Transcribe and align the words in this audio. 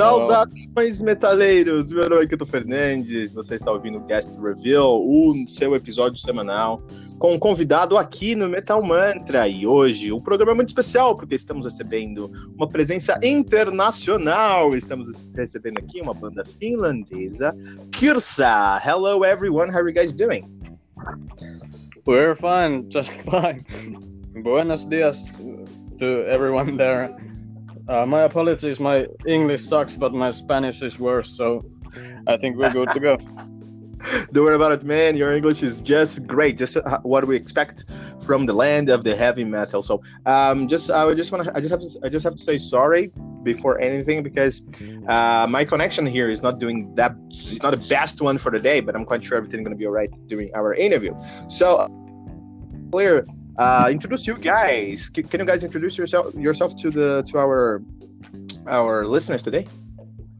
Saudações, 0.00 1.02
metaleiros! 1.02 1.92
Meu 1.92 2.08
nome 2.08 2.24
é 2.24 2.26
Kito 2.26 2.46
Fernandes, 2.46 3.34
você 3.34 3.56
está 3.56 3.70
ouvindo 3.70 3.98
o 3.98 4.00
Guest 4.00 4.40
Reveal, 4.40 4.98
o 4.98 5.44
seu 5.46 5.74
episódio 5.76 6.16
semanal, 6.16 6.82
com 7.18 7.34
um 7.34 7.38
convidado 7.38 7.98
aqui 7.98 8.34
no 8.34 8.48
Metal 8.48 8.82
Mantra. 8.82 9.46
E 9.46 9.66
hoje 9.66 10.10
o 10.10 10.18
programa 10.18 10.52
é 10.52 10.54
muito 10.54 10.70
especial, 10.70 11.14
porque 11.14 11.34
estamos 11.34 11.66
recebendo 11.66 12.32
uma 12.56 12.66
presença 12.66 13.20
internacional. 13.22 14.74
Estamos 14.74 15.30
recebendo 15.36 15.76
aqui 15.76 16.00
uma 16.00 16.14
banda 16.14 16.46
finlandesa, 16.46 17.54
Kirsa. 17.92 18.80
Hello, 18.82 19.22
everyone. 19.22 19.70
How 19.70 19.80
are 19.80 19.90
you 19.90 19.94
guys 19.94 20.14
doing? 20.14 20.48
We're 22.06 22.34
fine, 22.36 22.88
just 22.88 23.20
fine. 23.28 23.66
Buenos 24.42 24.88
dias 24.88 25.26
to 25.98 26.24
everyone 26.26 26.78
there. 26.78 27.14
Uh, 27.90 28.06
my 28.06 28.22
apologies, 28.22 28.78
my 28.78 29.04
English 29.26 29.64
sucks, 29.64 29.96
but 29.96 30.12
my 30.12 30.30
Spanish 30.30 30.80
is 30.80 31.00
worse, 31.00 31.28
so 31.28 31.60
I 32.28 32.36
think 32.36 32.56
we're 32.56 32.70
good 32.70 32.88
to 32.92 33.00
go. 33.00 33.16
Don't 34.32 34.44
worry 34.44 34.54
about 34.54 34.70
it, 34.70 34.84
man. 34.84 35.16
Your 35.16 35.32
English 35.32 35.64
is 35.64 35.80
just 35.80 36.24
great, 36.24 36.56
just 36.56 36.76
uh, 36.76 37.00
what 37.02 37.26
we 37.26 37.34
expect 37.34 37.82
from 38.24 38.46
the 38.46 38.52
land 38.52 38.90
of 38.90 39.02
the 39.02 39.16
heavy 39.16 39.42
metal. 39.42 39.82
So, 39.82 40.02
um, 40.24 40.68
just 40.68 40.88
I 40.88 41.12
just 41.14 41.32
want 41.32 41.46
to, 41.46 41.56
I 41.56 41.58
just 41.58 41.72
have 41.72 41.80
to, 41.80 42.06
I 42.06 42.08
just 42.08 42.22
have 42.22 42.36
to 42.36 42.42
say 42.42 42.58
sorry 42.58 43.10
before 43.42 43.80
anything 43.80 44.22
because 44.22 44.62
uh, 45.08 45.48
my 45.50 45.64
connection 45.64 46.06
here 46.06 46.28
is 46.28 46.44
not 46.44 46.60
doing 46.60 46.94
that. 46.94 47.16
It's 47.30 47.62
not 47.62 47.72
the 47.72 47.88
best 47.88 48.22
one 48.22 48.38
for 48.38 48.52
the 48.52 48.60
day, 48.60 48.78
but 48.78 48.94
I'm 48.94 49.04
quite 49.04 49.24
sure 49.24 49.36
everything's 49.36 49.64
gonna 49.64 49.74
be 49.74 49.86
all 49.86 49.92
right 49.92 50.10
during 50.28 50.54
our 50.54 50.74
interview. 50.74 51.12
So, 51.48 51.88
clear 52.92 53.26
uh, 53.60 53.88
introduce 53.90 54.26
you 54.26 54.36
guys. 54.38 55.10
C- 55.14 55.22
can 55.22 55.40
you 55.40 55.46
guys 55.46 55.62
introduce 55.64 55.98
yourself 55.98 56.34
yourself 56.34 56.76
to 56.78 56.90
the 56.90 57.22
to 57.28 57.38
our 57.38 57.82
our 58.66 59.04
listeners 59.04 59.42
today? 59.42 59.66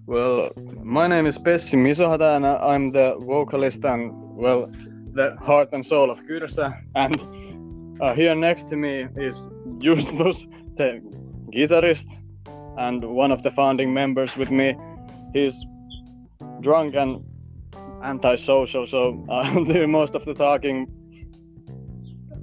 Well, 0.07 0.51
my 0.83 1.07
name 1.07 1.27
is 1.27 1.39
Pessi 1.39 1.77
Misohata, 1.77 2.37
and 2.37 2.47
I'm 2.47 2.91
the 2.91 3.17
vocalist 3.21 3.85
and 3.85 4.13
well, 4.35 4.71
the 5.13 5.37
heart 5.37 5.69
and 5.73 5.85
soul 5.85 6.11
of 6.11 6.19
Kyrsa. 6.25 6.67
And 6.95 7.15
uh, 8.01 8.15
here 8.15 8.35
next 8.35 8.69
to 8.71 8.77
me 8.77 9.07
is 9.17 9.49
Justus, 9.79 10.47
the 10.77 11.01
guitarist, 11.53 12.09
and 12.79 13.05
one 13.05 13.31
of 13.31 13.43
the 13.43 13.51
founding 13.51 13.93
members 13.93 14.37
with 14.37 14.51
me. 14.51 14.75
He's 15.35 15.57
drunk 16.61 16.95
and 16.95 17.23
antisocial, 18.03 18.87
so 18.87 19.25
I'll 19.31 19.65
do 19.65 19.87
most 19.87 20.15
of 20.15 20.25
the 20.25 20.35
talking 20.35 20.89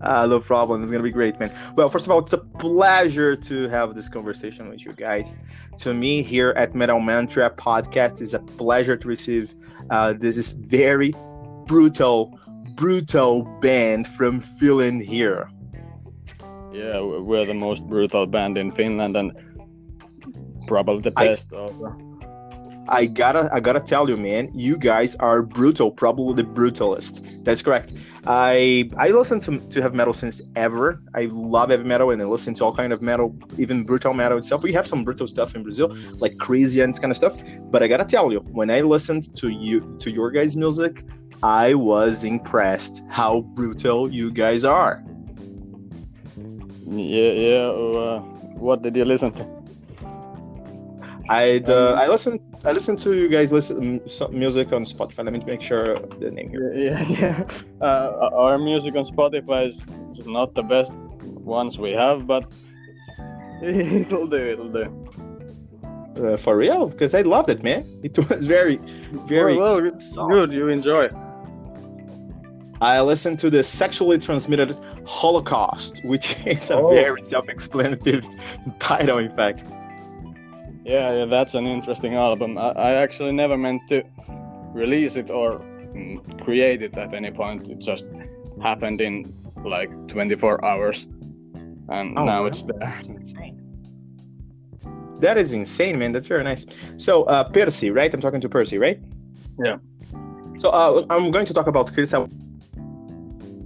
uh, 0.02 0.28
no 0.28 0.40
problem. 0.40 0.82
It's 0.82 0.92
gonna 0.92 1.04
be 1.04 1.12
great, 1.12 1.40
man. 1.40 1.54
Well, 1.76 1.90
first 1.90 2.06
of 2.06 2.12
all, 2.12 2.20
it's 2.20 2.34
a 2.34 2.38
pleasure 2.38 3.36
to 3.36 3.70
have 3.70 3.96
this 3.96 4.10
conversation 4.10 4.70
with 4.70 4.86
you 4.86 4.94
guys. 4.94 5.40
To 5.80 5.94
me, 5.94 6.22
here 6.22 6.54
at 6.58 6.76
Metal 6.76 7.00
Mantra 7.00 7.50
Podcast, 7.50 8.22
is 8.22 8.34
a 8.34 8.40
pleasure 8.40 8.98
to 8.98 9.08
receive 9.08 9.54
uh, 9.90 10.14
this 10.14 10.38
is 10.38 10.54
very 10.54 11.14
brutal, 11.66 12.40
brutal 12.76 13.46
band 13.62 14.08
from 14.08 14.42
Finland 14.42 15.02
here. 15.02 15.48
Yeah, 16.74 17.02
we're 17.02 17.46
the 17.46 17.54
most 17.54 17.88
brutal 17.88 18.28
band 18.28 18.58
in 18.58 18.72
Finland 18.72 19.18
and 19.18 19.32
probably 20.68 21.02
the 21.02 21.12
best. 21.12 21.52
I, 21.54 22.07
I 22.90 23.06
gotta, 23.06 23.50
I 23.52 23.60
gotta 23.60 23.80
tell 23.80 24.10
you, 24.10 24.18
man, 24.18 24.50
you 24.54 24.78
guys 24.78 25.16
are 25.18 25.42
brutal, 25.42 25.92
probably 25.92 26.42
the 26.42 26.50
brutalist. 26.50 27.44
That's 27.44 27.62
correct. 27.62 27.94
I 28.26 28.90
I 28.98 29.10
listen 29.10 29.40
to, 29.42 29.58
to 29.58 29.82
heavy 29.82 29.96
metal 29.96 30.14
since 30.14 30.42
ever. 30.56 31.02
I 31.16 31.28
love 31.32 31.70
heavy 31.70 31.84
metal 31.84 32.12
and 32.12 32.22
I 32.22 32.26
listen 32.26 32.54
to 32.56 32.66
all 32.66 32.76
kind 32.76 32.94
of 32.94 33.02
metal, 33.02 33.36
even 33.58 33.86
brutal 33.86 34.14
metal 34.14 34.38
itself. 34.38 34.64
We 34.64 34.74
have 34.74 34.88
some 34.88 35.04
brutal 35.04 35.28
stuff 35.28 35.56
in 35.56 35.64
Brazil, 35.64 35.96
like 36.20 36.38
crazy 36.38 36.82
and 36.82 36.94
kind 37.00 37.12
of 37.12 37.18
stuff. 37.18 37.38
But 37.72 37.84
I 37.84 37.88
gotta 37.88 38.06
tell 38.06 38.32
you, 38.32 38.40
when 38.52 38.70
I 38.70 38.82
listened 38.82 39.36
to 39.38 39.50
you 39.50 39.98
to 40.00 40.12
your 40.12 40.32
guys' 40.32 40.56
music, 40.58 41.04
I 41.44 41.74
was 41.74 42.24
impressed 42.24 43.04
how 43.10 43.42
brutal 43.42 44.12
you 44.12 44.32
guys 44.32 44.66
are. 44.66 45.04
Yeah, 46.86 47.32
yeah. 47.32 47.68
Uh, 47.68 48.20
what 48.56 48.82
did 48.82 48.96
you 48.96 49.06
listen 49.06 49.32
to? 49.34 49.57
I 51.30 51.64
uh, 51.68 51.94
I 52.02 52.08
listened 52.08 52.40
I 52.64 52.72
listen 52.72 52.96
to 52.98 53.14
you 53.14 53.28
guys 53.28 53.52
listen 53.52 54.08
some 54.08 54.38
music 54.38 54.72
on 54.72 54.84
Spotify. 54.86 55.26
Let 55.26 55.34
me 55.34 55.44
make 55.46 55.62
sure 55.62 55.96
the 55.96 56.32
name 56.32 56.50
here. 56.50 56.74
Yeah, 56.74 57.02
yeah. 57.20 57.48
Uh, 57.82 58.30
our 58.34 58.58
music 58.58 58.96
on 58.96 59.04
Spotify 59.04 59.68
is 59.68 59.86
not 60.26 60.54
the 60.56 60.64
best 60.64 60.96
ones 61.24 61.78
we 61.78 61.92
have, 61.92 62.28
but 62.28 62.50
it'll 63.62 64.28
do. 64.28 64.38
It'll 64.38 64.72
do. 64.72 65.08
Uh, 66.18 66.38
for 66.38 66.58
real? 66.58 66.88
Because 66.88 67.14
I 67.14 67.22
loved 67.22 67.50
it, 67.50 67.62
man. 67.62 67.86
It 68.04 68.18
was 68.18 68.46
very, 68.46 68.78
very. 69.28 69.58
Well, 69.58 69.82
well 69.82 70.28
good. 70.30 70.54
You 70.54 70.70
enjoy. 70.70 71.10
I 72.80 73.02
listened 73.02 73.40
to 73.40 73.50
the 73.50 73.64
sexually 73.64 74.20
transmitted 74.20 74.78
Holocaust, 75.06 76.04
which 76.04 76.36
is 76.46 76.70
a 76.70 76.76
oh. 76.76 76.90
very 76.90 77.22
self-explanatory 77.22 78.22
title, 78.80 79.18
in 79.18 79.32
fact. 79.32 79.62
Yeah, 80.88 81.12
yeah, 81.12 81.26
that's 81.26 81.54
an 81.54 81.68
interesting 81.68 82.16
album. 82.16 82.58
I, 82.58 82.70
I 82.72 82.94
actually 82.94 83.34
never 83.34 83.58
meant 83.58 83.82
to 83.90 84.04
release 84.74 85.18
it 85.18 85.30
or 85.30 85.60
mm, 85.94 86.42
create 86.42 86.82
it 86.82 86.98
at 86.98 87.14
any 87.14 87.30
point. 87.30 87.68
It 87.70 87.80
just 87.80 88.06
happened 88.62 89.02
in 89.02 89.34
like 89.66 89.90
24 90.08 90.64
hours, 90.64 91.04
and 91.90 92.18
oh, 92.18 92.24
now 92.24 92.46
it's 92.46 92.64
there. 92.64 92.80
That's 92.80 93.08
insane. 93.08 93.60
That 95.20 95.38
is 95.38 95.52
insane, 95.52 96.00
man. 96.00 96.14
That's 96.14 96.28
very 96.28 96.46
nice. 96.46 96.66
So, 96.96 97.24
uh, 97.24 97.44
Percy, 97.44 97.92
right? 97.92 98.14
I'm 98.14 98.22
talking 98.22 98.40
to 98.40 98.48
Percy, 98.48 98.78
right? 98.78 98.98
Yeah. 99.62 99.80
So, 100.58 100.70
uh, 100.70 101.06
I'm 101.10 101.32
going 101.32 101.48
to 101.48 101.54
talk 101.54 101.68
about 101.68 101.92
Chris 101.92 102.14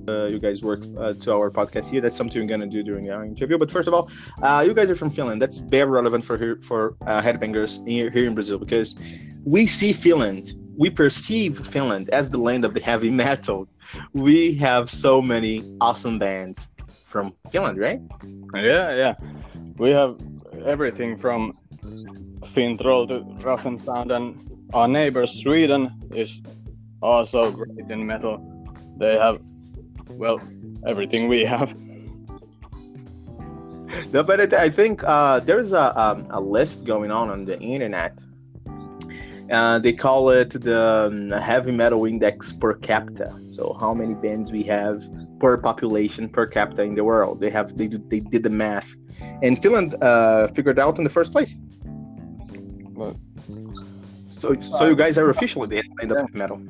uh, 0.08 0.26
you 0.26 0.40
guys 0.40 0.64
work 0.64 0.82
uh, 0.98 1.14
to 1.14 1.34
our 1.34 1.50
podcast 1.52 1.90
here. 1.90 2.02
That's 2.02 2.16
something 2.16 2.42
we're 2.42 2.48
gonna 2.48 2.68
do 2.68 2.84
during 2.84 3.10
our 3.10 3.26
interview. 3.26 3.58
But 3.58 3.72
first 3.72 3.88
of 3.88 3.94
all, 3.94 4.10
uh, 4.42 4.64
you 4.66 4.74
guys 4.74 4.90
are 4.92 4.96
from 4.96 5.12
Finland. 5.12 5.42
That's 5.42 5.60
very 5.60 5.90
relevant 5.90 6.26
for 6.26 6.38
here, 6.38 6.60
for 6.62 6.96
uh, 7.08 7.22
headbangers 7.22 7.86
here, 7.88 8.10
here 8.10 8.28
in 8.28 8.36
Brazil 8.36 8.58
because 8.58 8.96
we 9.44 9.66
see 9.66 9.94
Finland, 9.94 10.54
we 10.78 10.90
perceive 10.90 11.66
Finland 11.68 12.10
as 12.10 12.30
the 12.30 12.38
land 12.38 12.66
of 12.66 12.74
the 12.74 12.82
heavy 12.82 13.10
metal. 13.26 13.68
We 14.14 14.56
have 14.56 14.90
so 14.90 15.22
many 15.22 15.76
awesome 15.82 16.18
bands 16.20 16.70
from 17.06 17.34
Finland, 17.52 17.78
right? 17.78 18.00
Yeah, 18.56 18.96
yeah. 18.96 19.16
We 19.78 19.92
have 19.92 20.18
everything 20.66 21.18
from 21.18 21.58
Finntroll 22.54 23.08
to 23.08 23.18
Rough 23.46 23.66
and 23.66 23.82
our 24.74 24.88
neighbor 24.88 25.28
Sweden 25.28 25.92
is 26.14 26.42
also 27.02 27.52
great 27.52 27.90
in 27.90 28.06
metal. 28.06 28.40
They 28.98 29.18
have 29.18 29.42
well, 30.14 30.40
everything 30.86 31.28
we 31.28 31.46
have. 31.46 31.76
no, 34.12 34.24
but 34.24 34.40
it, 34.40 34.54
I 34.54 34.70
think 34.70 35.04
uh, 35.04 35.40
there's 35.40 35.74
a 35.74 36.00
um, 36.00 36.28
a 36.30 36.40
list 36.40 36.86
going 36.86 37.12
on 37.12 37.30
on 37.30 37.46
the 37.46 37.60
internet. 37.60 38.20
Uh, 39.52 39.78
they 39.80 39.92
call 39.92 40.30
it 40.30 40.52
the 40.52 41.10
um, 41.12 41.30
heavy 41.32 41.72
metal 41.72 42.06
index 42.06 42.54
per 42.54 42.74
capita. 42.76 43.38
So 43.48 43.74
how 43.80 43.94
many 43.94 44.14
bands 44.14 44.50
we 44.52 44.64
have 44.64 45.02
per 45.40 45.58
population 45.58 46.30
per 46.30 46.46
capita 46.46 46.84
in 46.84 46.96
the 46.96 47.04
world? 47.04 47.42
They 47.42 47.50
have 47.50 47.76
they 47.78 47.88
they 47.88 48.22
did 48.22 48.44
the 48.44 48.50
math, 48.50 48.96
and 49.42 49.62
Finland 49.62 49.96
uh, 50.02 50.48
figured 50.48 50.80
out 50.80 50.98
in 50.98 51.04
the 51.04 51.10
first 51.10 51.34
place. 51.34 51.58
Well, 52.94 53.16
So 54.30 54.56
so 54.60 54.88
you 54.88 54.96
guys 54.96 55.18
are 55.18 55.30
officially 55.30 55.68
the 55.68 55.84
end 56.02 56.12
of 56.12 56.18
heavy 56.18 56.38
metal. 56.38 56.62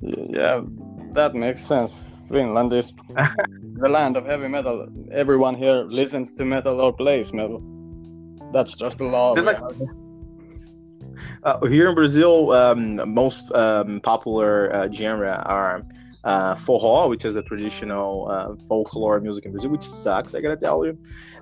yeah, 0.00 0.62
that 1.16 1.34
makes 1.34 1.62
sense. 1.62 1.92
Finland 2.30 2.72
is 2.72 2.92
the 3.82 3.88
land 3.88 4.16
of 4.16 4.24
heavy 4.26 4.48
metal. 4.48 4.86
Everyone 5.12 5.54
here 5.54 5.84
listens 6.00 6.32
to 6.34 6.44
metal 6.44 6.80
or 6.80 6.92
plays 6.92 7.32
metal. 7.32 7.60
That's 8.52 8.74
just 8.76 8.98
the 8.98 9.04
law. 9.04 9.34
Like- 9.34 9.58
Uh, 11.42 11.64
here 11.66 11.88
in 11.88 11.94
Brazil, 11.94 12.52
um, 12.52 12.80
most 13.14 13.52
um, 13.54 14.00
popular 14.00 14.52
uh, 14.74 14.90
genre 14.90 15.42
are 15.46 15.82
uh, 16.24 16.54
forró, 16.54 17.08
which 17.08 17.24
is 17.24 17.36
a 17.36 17.42
traditional 17.42 18.28
uh, 18.28 18.54
folklore 18.68 19.20
music 19.20 19.46
in 19.46 19.52
Brazil, 19.52 19.70
which 19.70 19.84
sucks, 19.84 20.34
I 20.34 20.40
gotta 20.40 20.56
tell 20.56 20.84
you. 20.84 20.96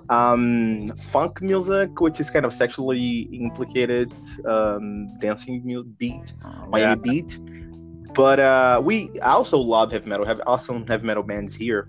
Um, 0.09 0.87
funk 1.13 1.41
music, 1.41 1.99
which 1.99 2.19
is 2.19 2.29
kind 2.29 2.45
of 2.45 2.53
sexually 2.53 3.27
implicated 3.33 4.13
um, 4.45 5.07
dancing 5.19 5.61
mu- 5.65 5.83
beat, 5.83 6.33
Miami 6.69 7.01
beat. 7.01 7.39
But 8.15 8.39
uh, 8.39 8.81
we 8.83 9.09
also 9.21 9.57
love 9.57 9.91
heavy 9.91 10.09
metal, 10.09 10.25
have 10.25 10.41
awesome 10.47 10.87
heavy 10.87 11.05
metal 11.05 11.23
bands 11.23 11.53
here. 11.53 11.87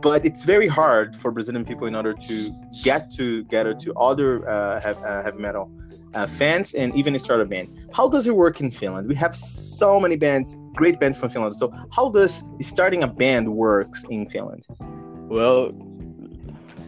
But 0.00 0.24
it's 0.24 0.44
very 0.44 0.66
hard 0.66 1.16
for 1.16 1.30
Brazilian 1.30 1.64
people 1.64 1.86
in 1.86 1.94
order 1.94 2.12
to 2.12 2.50
get 2.82 3.10
together 3.10 3.74
to 3.74 3.94
other 3.94 4.48
uh, 4.48 4.80
hev- 4.80 5.02
uh, 5.04 5.22
heavy 5.22 5.38
metal 5.38 5.70
uh, 6.14 6.26
fans 6.26 6.74
and 6.74 6.94
even 6.94 7.18
start 7.18 7.40
a 7.40 7.44
band. 7.44 7.68
How 7.92 8.08
does 8.08 8.26
it 8.26 8.34
work 8.34 8.60
in 8.60 8.70
Finland? 8.70 9.08
We 9.08 9.14
have 9.16 9.34
so 9.36 10.00
many 10.00 10.16
bands, 10.16 10.56
great 10.74 10.98
bands 10.98 11.18
from 11.20 11.28
Finland. 11.28 11.56
So 11.56 11.72
how 11.92 12.10
does 12.10 12.42
starting 12.60 13.02
a 13.02 13.08
band 13.08 13.48
works 13.48 14.04
in 14.10 14.26
Finland? 14.26 14.66
Well, 15.28 15.72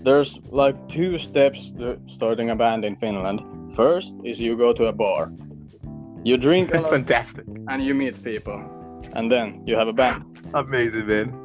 there's 0.03 0.41
like 0.51 0.77
two 0.89 1.19
steps 1.19 1.73
to 1.73 1.99
starting 2.07 2.51
a 2.51 2.57
band 2.57 2.85
in 2.85 2.97
Finland. 2.97 3.41
First 3.75 4.17
is 4.25 4.41
you 4.41 4.57
go 4.57 4.73
to 4.73 4.87
a 4.87 4.93
bar. 4.93 5.31
You 6.25 6.37
drink 6.37 6.71
Fantastic. 6.97 7.47
and 7.69 7.85
you 7.85 7.95
meet 7.95 8.23
people. 8.23 8.80
And 9.15 9.31
then 9.31 9.63
you 9.67 9.77
have 9.77 9.89
a 9.89 9.93
band. 9.93 10.25
Amazing, 10.55 11.07
man. 11.07 11.37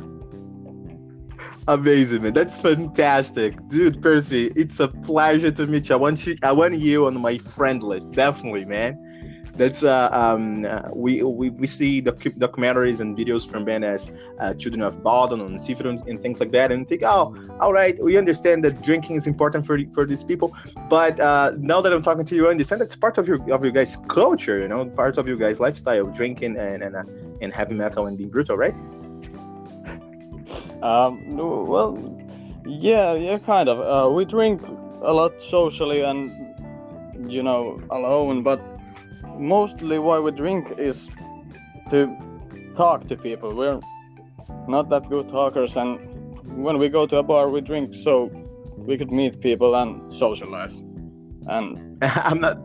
Amazing, 1.67 2.23
man. 2.23 2.33
That's 2.33 2.61
fantastic. 2.61 3.55
Dude, 3.69 4.01
Percy, 4.01 4.51
it's 4.55 4.79
a 4.79 4.87
pleasure 4.87 5.51
to 5.51 5.65
meet 5.65 5.89
you. 5.89 5.95
I 5.95 5.97
want 5.97 6.25
you 6.27 6.37
I 6.43 6.51
want 6.51 6.77
you 6.77 7.07
on 7.07 7.19
my 7.19 7.37
friend 7.37 7.81
list. 7.81 8.11
Definitely, 8.11 8.65
man. 8.65 8.97
That's 9.57 9.83
uh 9.83 10.09
um 10.11 10.65
uh, 10.65 10.89
we, 10.93 11.23
we 11.23 11.49
we 11.49 11.67
see 11.67 12.01
docu- 12.01 12.37
documentaries 12.37 12.99
and 12.99 13.15
videos 13.17 13.49
from 13.49 13.63
band 13.63 13.85
as 13.85 14.11
uh, 14.39 14.53
Children 14.53 14.83
of 14.83 15.01
Bodom 15.01 15.41
and 15.45 15.61
Seafood 15.61 16.01
and 16.07 16.21
things 16.21 16.39
like 16.39 16.51
that, 16.51 16.71
and 16.71 16.87
think, 16.87 17.03
oh, 17.05 17.33
all 17.61 17.71
right, 17.71 17.97
we 18.03 18.17
understand 18.17 18.63
that 18.65 18.81
drinking 18.81 19.15
is 19.15 19.27
important 19.27 19.65
for 19.65 19.79
for 19.93 20.05
these 20.05 20.23
people, 20.23 20.53
but 20.89 21.19
uh, 21.19 21.53
now 21.57 21.79
that 21.81 21.93
I'm 21.93 22.01
talking 22.01 22.25
to 22.25 22.35
you, 22.35 22.47
I 22.47 22.51
understand 22.51 22.81
that's 22.81 22.97
part 22.97 23.17
of 23.17 23.27
your 23.27 23.37
of 23.53 23.63
your 23.63 23.71
guys' 23.71 23.95
culture, 24.09 24.59
you 24.59 24.67
know, 24.67 24.85
part 24.85 25.17
of 25.17 25.27
your 25.27 25.37
guys' 25.37 25.59
lifestyle, 25.61 26.05
drinking 26.05 26.57
and 26.57 26.83
and 26.83 26.95
uh, 26.95 27.03
and 27.41 27.53
heavy 27.53 27.75
metal 27.75 28.07
and 28.07 28.17
being 28.17 28.29
brutal, 28.29 28.57
right? 28.57 28.75
Um, 30.81 31.37
well, 31.37 31.97
yeah, 32.65 33.13
yeah, 33.13 33.39
kind 33.39 33.69
of. 33.69 33.79
Uh, 33.79 34.11
we 34.11 34.25
drink 34.25 34.61
a 35.01 35.11
lot 35.11 35.41
socially 35.41 36.01
and, 36.01 36.31
you 37.31 37.41
know, 37.41 37.79
alone, 37.89 38.43
but 38.43 38.59
mostly 39.39 39.99
why 39.99 40.19
we 40.19 40.31
drink 40.31 40.73
is 40.77 41.09
to 41.89 42.15
talk 42.75 43.07
to 43.07 43.15
people. 43.15 43.53
We're 43.55 43.79
not 44.67 44.89
that 44.89 45.09
good 45.09 45.29
talkers, 45.29 45.77
and 45.77 45.99
when 46.63 46.77
we 46.77 46.89
go 46.89 47.05
to 47.07 47.17
a 47.17 47.23
bar, 47.23 47.49
we 47.49 47.61
drink 47.61 47.93
so 47.93 48.31
we 48.77 48.97
could 48.97 49.11
meet 49.11 49.41
people 49.41 49.75
and 49.75 50.13
socialize. 50.13 50.79
And 51.47 51.97
I'm 52.01 52.41
not. 52.41 52.57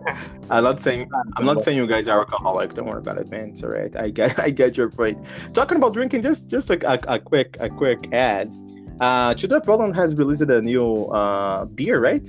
I'm 0.50 0.64
not 0.64 0.80
saying. 0.80 1.10
I'm 1.36 1.44
not 1.44 1.62
saying 1.62 1.76
you 1.76 1.86
guys 1.86 2.08
are 2.08 2.20
alcoholic. 2.20 2.74
Don't 2.74 2.86
worry 2.86 2.98
about 2.98 3.18
it, 3.18 3.28
man. 3.30 3.50
It's 3.50 3.62
alright. 3.62 3.94
I 3.96 4.10
get. 4.10 4.38
I 4.46 4.50
get 4.50 4.76
your 4.76 4.88
point. 4.88 5.18
Talking 5.52 5.76
about 5.76 5.94
drinking, 5.94 6.22
just 6.22 6.48
just 6.48 6.70
like 6.70 6.84
a, 6.84 6.98
a 7.08 7.18
quick 7.18 7.56
a 7.60 7.68
quick 7.68 8.12
ad. 8.12 8.52
Uh, 9.00 9.32
Children 9.34 9.62
of 9.66 9.96
has 9.96 10.14
released 10.14 10.42
a 10.42 10.60
new 10.60 11.06
uh, 11.06 11.64
beer, 11.64 12.00
right? 12.00 12.28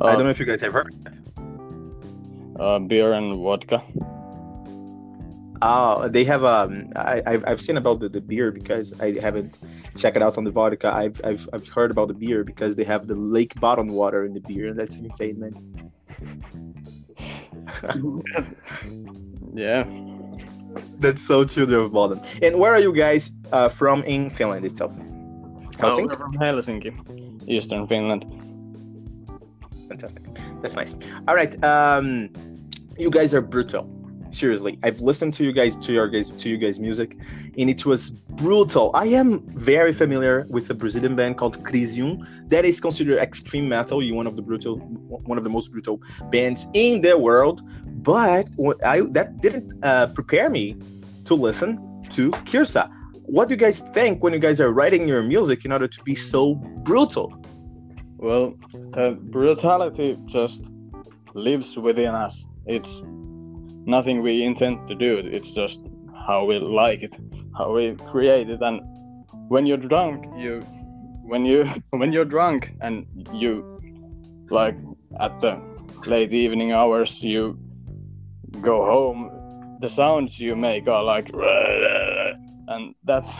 I 0.00 0.04
uh, 0.04 0.14
don't 0.14 0.24
know 0.24 0.30
if 0.30 0.38
you 0.38 0.46
guys 0.46 0.60
have 0.60 0.72
heard. 0.72 0.94
It. 1.06 1.27
Uh, 2.58 2.78
beer 2.78 3.12
and 3.12 3.40
vodka. 3.42 3.82
Oh, 5.60 6.08
they 6.08 6.24
have. 6.24 6.44
Um, 6.44 6.92
I, 6.94 7.22
I've 7.26 7.44
I've 7.46 7.60
seen 7.60 7.76
about 7.76 7.98
the, 8.00 8.08
the 8.08 8.20
beer 8.20 8.52
because 8.52 8.98
I 9.00 9.18
haven't 9.18 9.58
checked 9.96 10.16
it 10.16 10.22
out 10.22 10.38
on 10.38 10.44
the 10.44 10.52
vodka. 10.52 10.94
I've 10.94 11.20
I've 11.24 11.48
I've 11.52 11.66
heard 11.66 11.90
about 11.90 12.08
the 12.08 12.14
beer 12.14 12.44
because 12.44 12.76
they 12.76 12.84
have 12.84 13.08
the 13.08 13.16
lake 13.16 13.58
bottom 13.60 13.88
water 13.88 14.24
in 14.24 14.34
the 14.34 14.40
beer, 14.40 14.68
and 14.68 14.78
that's 14.78 14.98
insane, 14.98 15.40
man. 15.40 15.54
Yeah. 19.54 19.84
That's 21.00 21.22
so 21.22 21.44
Children 21.44 21.80
of 21.80 21.92
Bodom. 21.92 22.24
And 22.42 22.58
where 22.58 22.72
are 22.72 22.78
you 22.78 22.92
guys 22.92 23.32
uh, 23.52 23.68
from 23.68 24.04
in 24.04 24.30
Finland 24.30 24.64
itself? 24.64 24.96
Oh, 25.00 25.88
Helsinki. 25.88 26.06
we're 26.06 26.16
from 26.16 26.32
Helsinki, 26.34 27.48
Eastern 27.48 27.86
Finland. 27.86 28.24
Fantastic. 29.88 30.22
That's 30.62 30.76
nice. 30.76 30.96
All 31.26 31.34
right. 31.34 31.52
Um, 31.64 32.30
you 32.98 33.10
guys 33.10 33.32
are 33.34 33.40
brutal. 33.40 33.88
Seriously, 34.30 34.78
I've 34.82 35.00
listened 35.00 35.32
to 35.34 35.44
you 35.44 35.52
guys 35.52 35.74
to 35.76 35.92
your 35.92 36.06
guys 36.06 36.30
to 36.30 36.50
you 36.50 36.58
guys 36.58 36.78
music, 36.78 37.16
and 37.56 37.70
it 37.70 37.86
was 37.86 38.10
brutal. 38.10 38.90
I 38.92 39.06
am 39.06 39.40
very 39.54 39.92
familiar 39.92 40.46
with 40.50 40.68
a 40.68 40.74
Brazilian 40.74 41.16
band 41.16 41.38
called 41.38 41.64
Krisiun 41.64 42.26
that 42.50 42.66
is 42.66 42.78
considered 42.78 43.18
extreme 43.18 43.68
metal. 43.68 44.02
You 44.02 44.14
one 44.14 44.26
of 44.26 44.36
the 44.36 44.42
brutal, 44.42 44.76
one 44.76 45.38
of 45.38 45.44
the 45.44 45.50
most 45.50 45.72
brutal 45.72 46.02
bands 46.30 46.66
in 46.74 47.00
the 47.00 47.16
world. 47.16 47.62
But 48.02 48.50
I 48.84 49.00
that 49.12 49.40
didn't 49.40 49.82
uh, 49.82 50.08
prepare 50.08 50.50
me 50.50 50.76
to 51.24 51.34
listen 51.34 52.04
to 52.10 52.30
Kirsa. 52.48 52.90
What 53.22 53.48
do 53.48 53.54
you 53.54 53.58
guys 53.58 53.80
think 53.80 54.22
when 54.22 54.34
you 54.34 54.38
guys 54.38 54.60
are 54.60 54.72
writing 54.72 55.08
your 55.08 55.22
music 55.22 55.64
in 55.64 55.72
order 55.72 55.88
to 55.88 56.02
be 56.02 56.14
so 56.14 56.54
brutal? 56.84 57.32
Well, 58.18 58.54
the 58.72 59.18
brutality 59.20 60.18
just 60.26 60.70
lives 61.34 61.78
within 61.78 62.14
us. 62.14 62.44
It's 62.68 63.00
nothing 63.86 64.22
we 64.22 64.42
intend 64.42 64.86
to 64.88 64.94
do. 64.94 65.18
It's 65.18 65.54
just 65.54 65.80
how 66.26 66.44
we 66.44 66.58
like 66.58 67.02
it, 67.02 67.16
how 67.56 67.72
we 67.72 67.94
create 68.10 68.50
it. 68.50 68.60
And 68.60 68.80
when 69.48 69.64
you're 69.64 69.78
drunk, 69.78 70.26
you, 70.36 70.60
when 71.22 71.46
you, 71.46 71.64
when 71.90 72.12
you're 72.12 72.26
drunk 72.26 72.74
and 72.82 73.06
you, 73.32 73.80
like 74.50 74.76
at 75.18 75.40
the 75.40 75.62
late 76.06 76.32
evening 76.32 76.72
hours, 76.72 77.22
you 77.22 77.58
go 78.60 78.84
home. 78.84 79.78
The 79.80 79.88
sounds 79.88 80.38
you 80.38 80.54
make 80.56 80.88
are 80.88 81.02
like, 81.02 81.30
and 82.68 82.94
that's 83.04 83.34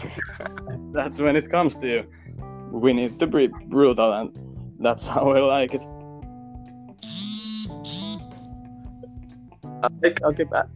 that's 0.92 1.18
when 1.18 1.36
it 1.36 1.50
comes 1.50 1.76
to 1.78 1.86
you. 1.86 2.04
We 2.70 2.92
need 2.92 3.18
to 3.20 3.26
be 3.26 3.48
brutal, 3.48 4.12
and 4.12 4.38
that's 4.78 5.06
how 5.06 5.32
I 5.32 5.40
like 5.40 5.74
it. 5.74 5.82
Okay, 9.84 10.14
okay, 10.24 10.44
but- 10.44 10.68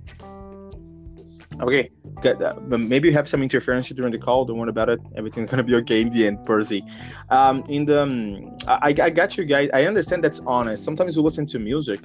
okay. 1.61 1.91
Good. 2.21 2.41
Uh, 2.43 2.55
but 2.69 2.79
maybe 2.81 3.09
you 3.09 3.15
have 3.15 3.29
some 3.29 3.43
interference 3.43 3.89
during 3.91 4.13
the 4.13 4.19
call. 4.19 4.45
Don't 4.45 4.59
worry 4.59 4.69
about 4.69 4.89
it. 4.89 5.01
Everything's 5.17 5.51
gonna 5.51 5.63
be 5.65 5.75
okay 5.77 6.01
in 6.03 6.11
the 6.11 6.27
end, 6.27 6.45
Percy. 6.47 6.85
Um, 7.31 7.65
in 7.69 7.85
the, 7.85 8.03
um, 8.03 8.57
I, 8.69 8.95
I 9.03 9.11
got 9.11 9.37
you 9.37 9.45
guys. 9.45 9.69
I 9.75 9.87
understand 9.87 10.23
that's 10.23 10.41
honest. 10.47 10.85
Sometimes 10.85 11.17
we 11.17 11.23
listen 11.23 11.47
to 11.47 11.59
music, 11.59 12.01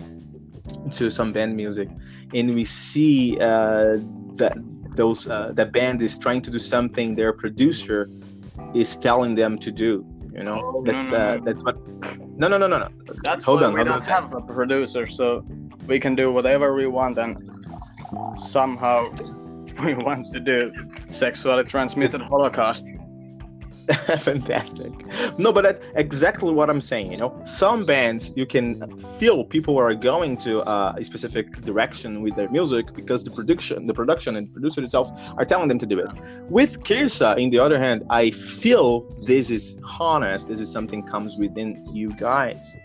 to 0.94 1.12
some 1.12 1.32
band 1.32 1.56
music, 1.56 1.88
and 2.34 2.56
we 2.56 2.66
see 2.66 3.38
uh, 3.40 3.98
that 4.42 4.58
those 4.96 5.28
uh, 5.28 5.52
that 5.54 5.72
band 5.72 6.02
is 6.02 6.18
trying 6.18 6.42
to 6.42 6.50
do 6.50 6.58
something 6.60 7.14
their 7.14 7.32
producer 7.32 8.10
is 8.74 8.96
telling 8.98 9.36
them 9.36 9.60
to 9.60 9.72
do. 9.72 10.04
You 10.34 10.44
know, 10.44 10.62
Oh, 10.64 10.82
no, 10.82 10.92
that's 10.92 11.12
no, 11.12 11.18
uh, 11.18 11.36
no. 11.38 11.46
that's 11.46 11.64
what. 11.64 11.78
No, 12.40 12.48
no, 12.48 12.60
no, 12.60 12.68
no, 12.68 12.78
no. 12.78 12.90
That's 13.24 13.44
hold 13.44 13.64
on. 13.64 13.74
we 13.74 13.78
hold 13.80 13.88
don't 13.88 14.02
second. 14.02 14.30
have 14.30 14.34
a 14.36 14.42
producer, 14.54 15.08
so 15.08 15.44
we 15.88 16.00
can 16.00 16.16
do 16.16 16.32
whatever 16.32 16.74
we 16.74 16.88
want, 16.88 17.18
and 17.18 17.38
somehow 18.38 19.06
we 19.84 19.94
want 19.94 20.32
to 20.34 20.40
do 20.40 20.72
sexually 21.10 21.64
transmitted 21.64 22.22
Holocaust. 22.30 22.88
Fantastic. 24.18 24.92
No, 25.40 25.54
but 25.54 25.62
that, 25.62 25.82
exactly 25.96 26.52
what 26.52 26.70
I'm 26.70 26.82
saying. 26.82 27.10
You 27.10 27.18
know, 27.18 27.42
some 27.46 27.86
bands 27.86 28.34
you 28.36 28.46
can 28.46 29.00
feel 29.18 29.46
people 29.46 29.78
are 29.78 29.96
going 29.96 30.36
to 30.40 30.60
uh, 30.64 30.96
a 30.98 31.04
specific 31.06 31.62
direction 31.62 32.22
with 32.22 32.36
their 32.36 32.50
music 32.50 32.94
because 32.94 33.24
the 33.24 33.32
production, 33.32 33.88
the 33.88 33.94
production 33.94 34.36
and 34.36 34.52
producer 34.52 34.84
itself 34.84 35.10
are 35.38 35.46
telling 35.46 35.70
them 35.70 35.80
to 35.80 35.86
do 35.86 36.00
it. 36.00 36.08
With 36.50 36.84
Kirsa, 36.84 37.38
in 37.38 37.50
the 37.50 37.60
other 37.60 37.80
hand, 37.80 38.04
I 38.10 38.32
feel 38.32 39.02
this 39.26 39.50
is 39.50 39.80
honest. 40.00 40.50
This 40.50 40.60
is 40.60 40.70
something 40.70 41.02
comes 41.04 41.38
within 41.38 41.78
you 41.94 42.14
guys. 42.16 42.76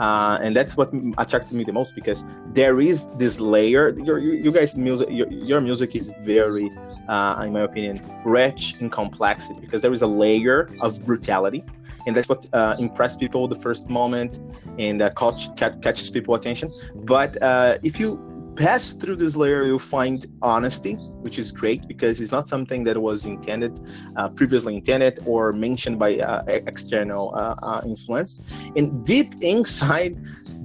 Uh, 0.00 0.38
and 0.42 0.56
that's 0.56 0.76
what 0.76 0.90
attracted 1.18 1.52
me 1.52 1.62
the 1.62 1.72
most 1.72 1.94
because 1.94 2.24
there 2.54 2.80
is 2.80 3.10
this 3.18 3.38
layer. 3.38 3.90
Your, 3.90 4.18
you 4.18 4.50
guys' 4.50 4.76
music, 4.76 5.08
your, 5.10 5.30
your 5.30 5.60
music 5.60 5.94
is 5.94 6.10
very 6.22 6.70
uh, 7.10 7.42
in 7.44 7.52
my 7.52 7.60
opinion, 7.60 8.00
rich 8.24 8.76
in 8.78 8.88
complexity 8.88 9.60
because 9.60 9.80
there 9.80 9.92
is 9.92 10.02
a 10.02 10.06
layer 10.06 10.70
of 10.80 11.04
brutality, 11.04 11.64
and 12.06 12.16
that's 12.16 12.28
what 12.28 12.46
uh, 12.52 12.76
impressed 12.78 13.18
people 13.18 13.48
the 13.48 13.54
first 13.56 13.90
moment 13.90 14.40
and 14.78 15.02
uh, 15.02 15.10
catch, 15.10 15.54
catches 15.56 16.08
people 16.08 16.34
attention. 16.34 16.72
But 16.94 17.40
uh, 17.42 17.78
if 17.82 17.98
you 17.98 18.18
pass 18.60 18.92
through 18.92 19.16
this 19.16 19.36
layer, 19.36 19.64
you'll 19.64 19.78
find 19.78 20.26
honesty, 20.42 20.92
which 21.24 21.38
is 21.38 21.50
great 21.50 21.88
because 21.88 22.20
it's 22.20 22.30
not 22.30 22.46
something 22.46 22.84
that 22.84 22.98
was 22.98 23.24
intended, 23.24 23.80
uh, 24.16 24.28
previously 24.28 24.76
intended, 24.76 25.18
or 25.24 25.50
mentioned 25.54 25.98
by 25.98 26.18
uh, 26.18 26.42
external 26.46 27.34
uh, 27.34 27.54
uh, 27.62 27.80
influence. 27.86 28.46
And 28.76 29.02
deep 29.06 29.34
inside, 29.40 30.14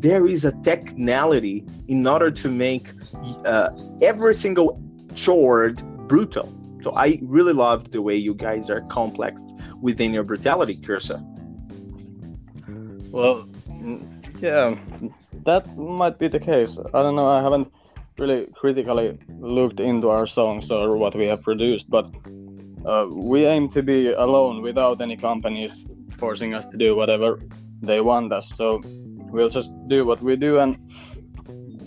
there 0.02 0.28
is 0.28 0.44
a 0.44 0.52
technicality 0.62 1.64
in 1.88 2.06
order 2.06 2.30
to 2.30 2.50
make 2.50 2.90
uh, 3.46 3.70
every 4.02 4.36
single 4.36 4.78
chore 5.16 5.72
brutal. 6.12 6.54
So 6.82 6.94
I 6.98 7.18
really 7.24 7.54
loved 7.54 7.94
the 7.94 8.02
way 8.02 8.18
you 8.18 8.34
guys 8.36 8.70
are 8.70 8.82
complex 8.90 9.46
within 9.82 10.14
your 10.14 10.26
brutality, 10.26 10.76
Kirsa. 10.76 11.18
Well, 13.14 13.48
yeah, 14.42 14.76
that 15.46 15.78
might 15.78 16.20
be 16.20 16.28
the 16.28 16.40
case. 16.40 16.78
I 16.94 17.02
don't 17.02 17.16
know. 17.16 17.30
I 17.30 17.42
haven't 17.42 17.72
really 18.18 18.48
critically 18.56 19.18
looked 19.40 19.80
into 19.80 20.10
our 20.10 20.26
songs 20.26 20.72
or 20.72 20.98
what 20.98 21.16
we 21.16 21.26
have 21.28 21.42
produced, 21.42 21.90
but 21.90 22.06
uh, 22.86 23.08
we 23.10 23.46
aim 23.46 23.68
to 23.70 23.82
be 23.82 24.12
alone 24.12 24.62
without 24.62 25.02
any 25.02 25.18
companies 25.18 25.86
forcing 26.18 26.54
us 26.54 26.66
to 26.68 26.78
do 26.78 26.96
whatever 26.96 27.40
they 27.82 28.00
want 28.02 28.32
us. 28.32 28.50
So 28.50 28.82
we'll 29.32 29.50
just 29.50 29.74
do 29.88 30.06
what 30.06 30.22
we 30.22 30.36
do, 30.36 30.60
and 30.60 30.78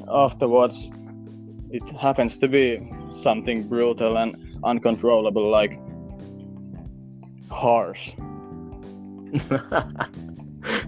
afterwards, 0.09 0.91
it 1.71 1.89
happens 1.91 2.37
to 2.39 2.49
be 2.49 2.81
something 3.13 3.69
brutal 3.69 4.19
and 4.19 4.37
uncontrollable 4.65 5.49
like 5.51 5.79
horse. 7.51 8.13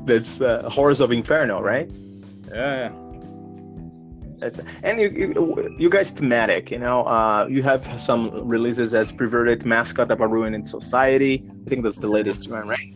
That's 0.04 0.40
uh, 0.40 0.68
Horse 0.70 1.00
of 1.00 1.12
Inferno, 1.12 1.61
right? 1.61 1.90
Yeah. 2.49 2.90
That's 4.40 4.59
and 4.82 4.99
you, 4.99 5.09
you, 5.11 5.76
you 5.78 5.90
guys 5.90 6.11
thematic. 6.11 6.70
You 6.70 6.78
know, 6.78 7.04
uh, 7.04 7.47
you 7.49 7.62
have 7.62 8.00
some 8.00 8.49
releases 8.49 8.94
as 8.94 9.12
perverted 9.12 9.66
mascot 9.66 10.11
of 10.11 10.20
a 10.20 10.26
ruined 10.26 10.66
society. 10.66 11.44
I 11.66 11.68
think 11.68 11.85
that's 11.85 11.99
the 11.99 12.09
latest 12.09 12.50
one, 12.50 12.66
right? 12.66 12.94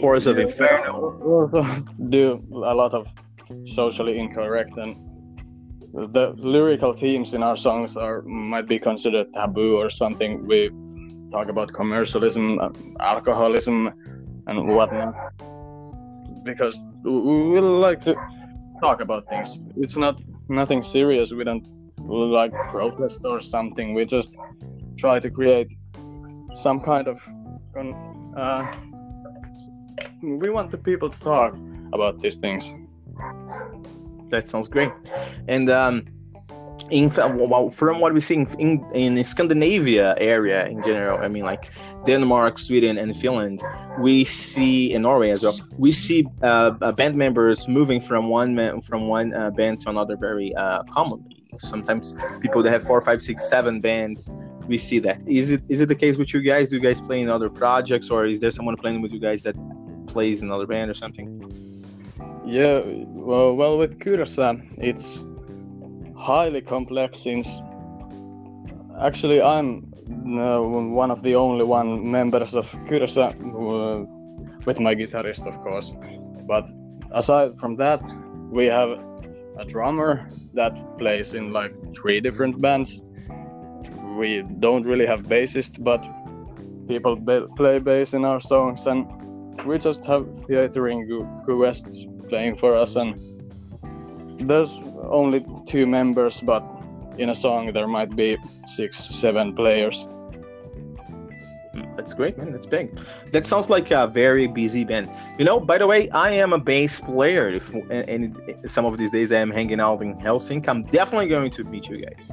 Horse 0.00 0.26
of 0.26 0.38
Inferno. 0.38 0.94
do 2.08 2.42
a 2.50 2.74
lot 2.74 2.94
of 2.94 3.06
socially 3.74 4.18
incorrect 4.18 4.72
and 4.76 4.96
the 5.92 6.34
lyrical 6.36 6.92
themes 6.92 7.32
in 7.32 7.42
our 7.42 7.56
songs 7.56 7.96
are 7.96 8.22
might 8.22 8.68
be 8.68 8.78
considered 8.78 9.26
taboo 9.32 9.76
or 9.76 9.88
something. 9.88 10.46
We 10.46 10.70
talk 11.30 11.48
about 11.48 11.72
commercialism, 11.72 12.58
alcoholism, 13.00 13.92
and 14.46 14.68
whatnot 14.68 15.14
because 16.44 16.78
we 17.02 17.60
like 17.60 18.00
to 18.02 18.14
talk 18.80 19.00
about 19.00 19.28
things. 19.28 19.58
It's 19.76 19.96
not 19.96 20.20
nothing 20.48 20.82
serious. 20.82 21.32
We 21.32 21.44
don't 21.44 21.66
like 21.98 22.52
protest 22.70 23.20
or 23.24 23.40
something. 23.40 23.94
We 23.94 24.04
just 24.04 24.36
try 24.96 25.20
to 25.20 25.30
create 25.30 25.72
some 26.56 26.80
kind 26.80 27.08
of. 27.08 27.18
Uh, 28.36 28.66
we 30.22 30.50
want 30.50 30.70
the 30.70 30.78
people 30.78 31.10
to 31.10 31.20
talk 31.20 31.56
about 31.92 32.20
these 32.20 32.36
things 32.36 32.72
that 34.30 34.46
sounds 34.46 34.68
great. 34.68 34.90
And 35.48 35.70
um, 35.70 36.04
in 36.90 37.10
from 37.10 38.00
what 38.00 38.12
we 38.12 38.20
see 38.20 38.46
in, 38.58 38.86
in 38.94 39.24
Scandinavia 39.24 40.14
area 40.18 40.66
in 40.66 40.82
general, 40.82 41.18
I 41.18 41.28
mean 41.28 41.44
like 41.44 41.70
Denmark, 42.06 42.58
Sweden, 42.58 42.98
and 42.98 43.16
Finland, 43.16 43.62
we 43.98 44.24
see 44.24 44.92
in 44.92 45.02
Norway 45.02 45.30
as 45.30 45.42
well. 45.42 45.56
We 45.78 45.92
see 45.92 46.26
uh, 46.42 46.72
uh, 46.80 46.92
band 46.92 47.16
members 47.16 47.68
moving 47.68 48.00
from 48.00 48.28
one 48.28 48.54
man, 48.54 48.80
from 48.80 49.08
one 49.08 49.34
uh, 49.34 49.50
band 49.50 49.80
to 49.82 49.90
another 49.90 50.16
very 50.16 50.54
uh, 50.54 50.82
commonly. 50.84 51.42
Sometimes 51.58 52.14
people 52.40 52.62
that 52.62 52.70
have 52.70 52.82
four, 52.82 53.00
five, 53.00 53.20
six, 53.22 53.48
seven 53.48 53.80
bands, 53.80 54.30
we 54.66 54.78
see 54.78 54.98
that. 55.00 55.18
Is 55.26 55.52
it 55.52 55.62
is 55.68 55.80
it 55.80 55.88
the 55.88 55.94
case 55.94 56.18
with 56.18 56.32
you 56.34 56.40
guys? 56.40 56.68
Do 56.68 56.76
you 56.76 56.82
guys 56.82 57.00
play 57.00 57.20
in 57.20 57.28
other 57.28 57.48
projects, 57.48 58.10
or 58.10 58.26
is 58.26 58.40
there 58.40 58.50
someone 58.50 58.76
playing 58.76 59.00
with 59.02 59.12
you 59.12 59.20
guys 59.20 59.42
that 59.42 59.56
plays 60.06 60.42
in 60.42 60.48
another 60.48 60.66
band 60.66 60.90
or 60.90 60.94
something? 60.94 61.28
Yeah, 62.44 62.80
well, 63.28 63.54
well 63.56 63.78
with 63.78 63.98
Kurasan, 63.98 64.54
it's 64.78 65.24
highly 66.16 66.60
complex 66.60 67.18
since 67.18 67.60
actually 69.00 69.42
I'm 69.42 69.92
one 70.08 71.10
of 71.10 71.22
the 71.22 71.34
only 71.34 71.64
one 71.64 72.10
members 72.10 72.54
of 72.54 72.70
Kyrsa 72.88 73.34
uh, 73.34 74.06
with 74.64 74.80
my 74.80 74.94
guitarist, 74.94 75.46
of 75.46 75.56
course. 75.62 75.92
But 76.46 76.70
aside 77.12 77.58
from 77.58 77.76
that, 77.76 78.00
we 78.50 78.66
have 78.66 78.90
a 79.58 79.64
drummer 79.64 80.28
that 80.54 80.98
plays 80.98 81.34
in 81.34 81.52
like 81.52 81.72
three 81.94 82.20
different 82.20 82.60
bands. 82.60 83.02
We 84.16 84.42
don't 84.60 84.84
really 84.84 85.06
have 85.06 85.22
bassist, 85.22 85.82
but 85.82 86.02
people 86.88 87.16
play 87.56 87.78
bass 87.78 88.14
in 88.14 88.24
our 88.24 88.40
songs, 88.40 88.86
and 88.86 89.06
we 89.64 89.78
just 89.78 90.04
have 90.06 90.26
theatering 90.46 91.08
guests 91.46 92.06
playing 92.28 92.56
for 92.56 92.76
us 92.76 92.96
and 92.96 93.14
there's 94.40 94.78
only 95.10 95.44
two 95.66 95.86
members 95.86 96.40
but 96.40 96.62
in 97.18 97.30
a 97.30 97.34
song 97.34 97.72
there 97.72 97.86
might 97.86 98.14
be 98.14 98.36
six 98.66 98.98
seven 98.98 99.54
players. 99.54 100.06
That's 101.96 102.14
great 102.14 102.36
man. 102.38 102.52
That's 102.52 102.66
big. 102.66 102.98
That 103.32 103.46
sounds 103.46 103.68
like 103.70 103.90
a 103.90 104.06
very 104.06 104.46
busy 104.46 104.84
band. 104.84 105.10
You 105.38 105.44
know 105.44 105.60
by 105.60 105.78
the 105.78 105.86
way 105.86 106.08
i 106.10 106.30
am 106.30 106.52
a 106.52 106.58
bass 106.58 107.00
player. 107.00 107.48
If 107.48 107.72
and, 107.90 108.36
some 108.66 108.84
of 108.84 108.98
these 108.98 109.10
days 109.10 109.32
i 109.32 109.38
am 109.38 109.50
hanging 109.50 109.80
out 109.80 110.02
in 110.02 110.14
helsinki 110.14 110.68
i'm 110.68 110.84
definitely 110.84 111.28
going 111.28 111.50
to 111.52 111.64
meet 111.64 111.88
you 111.88 111.98
guys. 112.06 112.30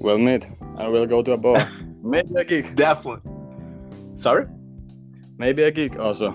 We'll 0.00 0.18
meet 0.18 0.46
i 0.76 0.88
will 0.88 1.06
go 1.06 1.22
to 1.22 1.32
a 1.32 1.36
bar. 1.36 1.68
Maybe 2.02 2.34
a 2.36 2.44
gig. 2.44 2.76
Definitely. 2.76 3.30
Sorry? 4.14 4.46
Maybe 5.38 5.62
a 5.62 5.70
gig 5.70 5.96
also. 5.98 6.30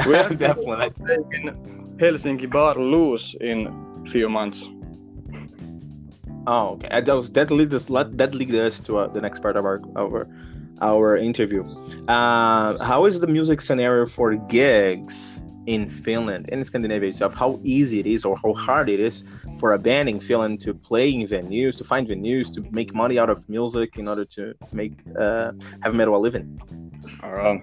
We 0.06 0.14
are 0.14 0.28
definitely. 0.34 0.90
taking 1.06 1.96
Helsinki 1.98 2.48
bar 2.48 2.76
loose 2.76 3.34
in 3.40 4.06
few 4.08 4.28
months. 4.28 4.68
Oh, 6.46 6.70
okay. 6.70 6.88
And 6.90 7.06
that, 7.06 7.14
was, 7.14 7.32
that 7.32 7.50
leads 7.50 7.74
us 7.74 7.84
that 7.84 8.34
leads 8.34 8.54
us 8.54 8.80
to 8.80 8.98
uh, 8.98 9.08
the 9.08 9.20
next 9.20 9.40
part 9.40 9.56
of 9.56 9.64
our 9.64 9.80
our 9.96 10.26
our 10.80 11.16
interview. 11.16 11.62
Uh, 12.08 12.82
how 12.82 13.04
is 13.04 13.20
the 13.20 13.26
music 13.26 13.60
scenario 13.60 14.06
for 14.06 14.34
gigs 14.34 15.42
in 15.66 15.86
Finland 15.86 16.48
in 16.48 16.64
Scandinavia 16.64 17.10
itself? 17.10 17.34
How 17.34 17.60
easy 17.62 18.00
it 18.00 18.06
is, 18.06 18.24
or 18.24 18.36
how 18.36 18.54
hard 18.54 18.88
it 18.88 19.00
is 19.00 19.28
for 19.58 19.74
a 19.74 19.78
band 19.78 20.08
in 20.08 20.18
Finland 20.20 20.60
to 20.62 20.72
play 20.72 21.12
in 21.12 21.26
venues, 21.26 21.76
to 21.76 21.84
find 21.84 22.08
venues, 22.08 22.52
to 22.54 22.62
make 22.70 22.94
money 22.94 23.18
out 23.18 23.28
of 23.28 23.46
music 23.48 23.98
in 23.98 24.08
order 24.08 24.24
to 24.24 24.54
make 24.72 24.94
uh, 25.18 25.52
have 25.82 25.94
metal 25.94 26.16
a 26.16 26.18
living? 26.18 26.58
Um, 27.22 27.60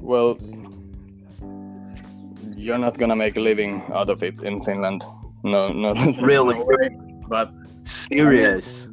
well, 0.00 0.36
you're 2.56 2.78
not 2.78 2.98
gonna 2.98 3.16
make 3.16 3.38
a 3.38 3.40
living 3.40 3.82
out 3.94 4.10
of 4.10 4.22
it 4.22 4.42
in 4.42 4.62
Finland. 4.62 5.02
No, 5.42 5.72
no. 5.72 5.94
Really? 6.20 6.58
No 6.58 6.64
way. 6.66 7.09
But 7.30 7.54
serious. 7.84 8.90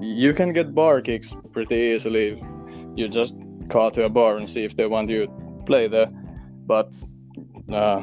You 0.00 0.32
can 0.32 0.52
get 0.54 0.74
bar 0.74 1.00
gigs 1.02 1.36
pretty 1.52 1.76
easily. 1.76 2.42
You 2.96 3.06
just 3.08 3.34
call 3.68 3.90
to 3.92 4.04
a 4.04 4.08
bar 4.08 4.36
and 4.36 4.48
see 4.48 4.64
if 4.64 4.76
they 4.76 4.86
want 4.86 5.10
you 5.10 5.26
to 5.26 5.32
play 5.66 5.86
there. 5.86 6.06
But 6.66 6.90
uh, 7.70 8.00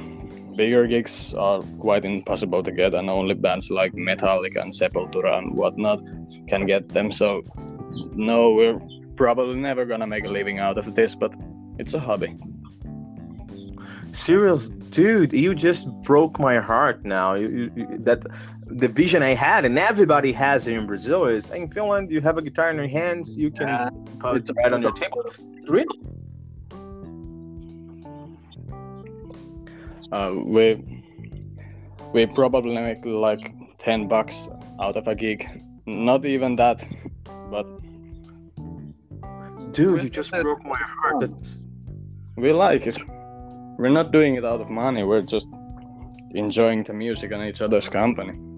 bigger 0.56 0.86
gigs 0.86 1.34
are 1.34 1.62
quite 1.80 2.06
impossible 2.06 2.62
to 2.64 2.72
get, 2.72 2.94
and 2.94 3.10
only 3.10 3.34
bands 3.34 3.72
like 3.72 3.94
Metallica 3.94 4.62
and 4.62 4.72
Sepultura 4.72 5.40
and 5.40 5.56
whatnot 5.56 6.02
can 6.48 6.68
get 6.68 6.90
them. 6.90 7.12
So, 7.12 7.42
no, 8.14 8.54
we're 8.54 8.80
probably 9.16 9.56
never 9.56 9.86
gonna 9.86 10.08
make 10.08 10.26
a 10.26 10.30
living 10.30 10.60
out 10.60 10.78
of 10.78 10.94
this, 10.94 11.16
but 11.16 11.34
it's 11.80 11.96
a 11.96 12.00
hobby 12.00 12.38
Serious, 14.14 14.70
dude, 14.70 15.34
you 15.34 15.56
just 15.56 15.92
broke 16.04 16.40
my 16.40 16.60
heart. 16.60 17.04
Now, 17.04 17.34
you, 17.34 17.72
you- 17.76 17.98
that 18.02 18.24
the 18.76 18.88
vision 18.88 19.22
I 19.24 19.34
had, 19.34 19.66
and 19.66 19.78
everybody 19.78 20.32
has 20.34 20.66
here 20.66 20.80
in 20.80 20.88
Brazil, 20.88 21.26
is 21.26 21.50
in 21.50 21.68
Finland. 21.68 22.12
You 22.12 22.22
have 22.22 22.38
a 22.38 22.42
guitar 22.42 22.70
in 22.72 22.78
your 22.78 22.88
hands, 22.88 23.38
you 23.38 23.52
can 23.52 23.68
Yeah, 23.68 23.90
put 24.20 24.50
it 24.50 24.56
right 24.56 24.74
on 24.74 24.82
your 24.82 24.94
table. 24.94 25.24
Really? 25.68 26.00
Uh, 30.12 30.34
we 30.46 31.04
we 32.14 32.26
probably 32.28 32.76
make 32.76 33.04
like 33.06 33.52
ten 33.80 34.08
bucks 34.08 34.48
out 34.80 34.96
of 34.96 35.08
a 35.08 35.16
gig. 35.16 35.48
Not 35.86 36.26
even 36.26 36.56
that, 36.58 36.86
but 37.50 37.66
Dude, 39.72 40.04
you 40.04 40.10
just 40.10 40.32
broke 40.32 40.64
my 40.64 40.78
heart. 40.78 41.22
That's 41.22 41.64
we 42.38 42.54
like 42.54 42.86
it. 42.86 42.98
We're 43.78 43.90
not 43.90 44.12
doing 44.12 44.36
it 44.36 44.46
out 44.46 44.62
of 44.62 44.70
money. 44.70 45.04
We're 45.04 45.22
just 45.22 45.50
enjoying 46.32 46.84
the 46.84 46.94
music 46.94 47.32
and 47.32 47.44
each 47.44 47.62
other's 47.62 47.90
company. 47.90 48.53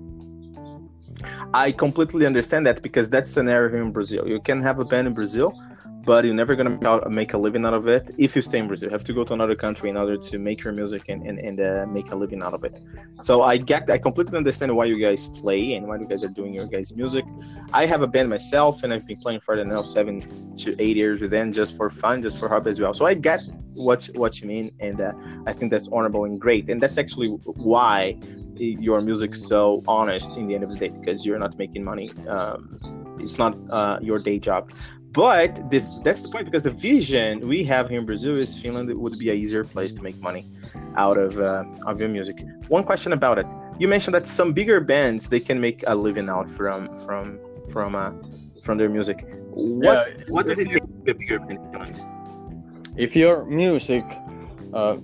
I 1.56 1.72
completely 1.72 2.26
understand 2.26 2.66
that 2.66 2.82
because 2.82 3.10
that's 3.10 3.32
scenario 3.32 3.70
here 3.70 3.82
in 3.82 3.94
Brazil. 3.94 4.28
You 4.28 4.42
can 4.42 4.62
have 4.62 4.80
a 4.80 4.84
band 4.84 5.08
in 5.08 5.14
Brazil, 5.14 5.58
but 6.04 6.26
you're 6.26 6.34
never 6.34 6.54
gonna 6.54 7.10
make 7.10 7.34
a 7.34 7.38
living 7.38 7.66
out 7.66 7.74
of 7.74 7.88
it 7.88 8.12
if 8.18 8.36
you 8.36 8.42
stay 8.42 8.60
in 8.60 8.68
Brazil. 8.68 8.90
You 8.90 8.92
have 8.92 9.06
to 9.06 9.14
go 9.14 9.24
to 9.24 9.34
another 9.34 9.56
country 9.56 9.90
in 9.90 9.96
order 9.96 10.18
to 10.18 10.38
make 10.38 10.66
your 10.66 10.74
music 10.74 11.04
and 11.08 11.26
and, 11.26 11.40
and 11.40 11.58
uh, 11.62 11.86
make 11.88 12.12
a 12.12 12.16
living 12.24 12.44
out 12.44 12.54
of 12.54 12.66
it. 12.66 12.82
So 13.22 13.44
I 13.44 13.56
get, 13.56 13.90
I 13.90 13.98
completely 13.98 14.38
understand 14.38 14.76
why 14.76 14.84
you 14.84 15.00
guys 15.08 15.30
play 15.42 15.76
and 15.76 15.88
why 15.88 15.96
you 15.96 16.08
guys 16.12 16.26
are 16.26 16.34
doing 16.42 16.54
your 16.54 16.68
guys' 16.68 16.94
music. 16.94 17.24
I 17.72 17.86
have 17.86 18.02
a 18.02 18.08
band 18.16 18.30
myself, 18.30 18.84
and 18.84 18.92
I've 18.94 19.08
been 19.08 19.22
playing 19.26 19.40
for 19.40 19.56
the 19.56 19.64
now 19.64 19.84
seven 19.84 20.14
to 20.58 20.76
eight 20.78 20.98
years 20.98 21.22
with 21.22 21.32
them 21.32 21.54
just 21.54 21.78
for 21.78 21.90
fun, 21.90 22.22
just 22.22 22.38
for 22.38 22.50
hobby 22.50 22.72
as 22.72 22.82
well. 22.82 22.94
So 22.94 23.06
I 23.06 23.14
get 23.14 23.40
what 23.78 24.02
what 24.22 24.42
you 24.42 24.48
mean, 24.50 24.72
and 24.82 25.00
uh, 25.00 25.14
I 25.50 25.54
think 25.54 25.72
that's 25.72 25.88
honorable 25.88 26.26
and 26.26 26.36
great, 26.46 26.68
and 26.68 26.84
that's 26.84 26.98
actually 26.98 27.30
why 27.74 28.14
your 28.58 29.02
music 29.02 29.36
so 29.36 29.84
honest 29.88 30.38
in 30.38 30.48
the 30.48 30.56
end 30.56 30.64
of 30.64 30.70
the 30.70 30.76
day 30.76 30.90
because 30.90 31.26
you're 31.26 31.40
not 31.40 31.58
making 31.58 31.84
money. 31.84 32.12
Um, 32.28 32.80
it's 33.20 33.38
not 33.38 33.58
uh, 33.72 34.00
your 34.02 34.20
day 34.20 34.40
job. 34.40 34.70
But 35.14 35.70
the, 35.70 35.82
that's 36.04 36.22
the 36.22 36.28
point 36.30 36.46
because 36.46 36.64
the 36.64 36.72
vision 36.72 37.48
we 37.48 37.64
have 37.64 37.90
here 37.90 38.00
in 38.00 38.06
Brazil 38.06 38.38
is 38.38 38.60
Finland 38.62 38.94
would 38.94 39.18
be 39.18 39.30
a 39.30 39.34
easier 39.34 39.64
place 39.64 39.94
to 39.94 40.02
make 40.04 40.20
money 40.22 40.46
out 40.98 41.18
of 41.18 41.40
uh, 41.40 41.64
of 41.86 42.00
your 42.00 42.10
music. 42.10 42.36
One 42.68 42.84
question 42.84 43.14
about 43.14 43.40
it: 43.40 43.48
you 43.80 43.88
mentioned 43.88 44.14
that 44.16 44.28
some 44.28 44.52
bigger 44.52 44.82
bands 44.82 45.30
they 45.30 45.40
can 45.40 45.60
make 45.60 45.84
a 45.88 45.96
living 45.96 46.30
out 46.30 46.50
from 46.50 46.94
from 47.06 47.40
from 47.72 47.96
uh, 47.96 48.12
from 48.62 48.78
their 48.78 48.90
music. 48.90 49.26
What 49.52 50.06
Yeah, 50.08 50.24
what 50.28 50.46
does 50.46 50.60
it 50.60 50.70
take 50.72 50.84
to 51.06 51.14
be 51.16 51.34
a 51.34 51.40
bigger 51.40 51.40
band 51.74 52.02
if 52.98 53.16
your 53.16 53.46
music 53.46 54.04
uh, 54.74 54.98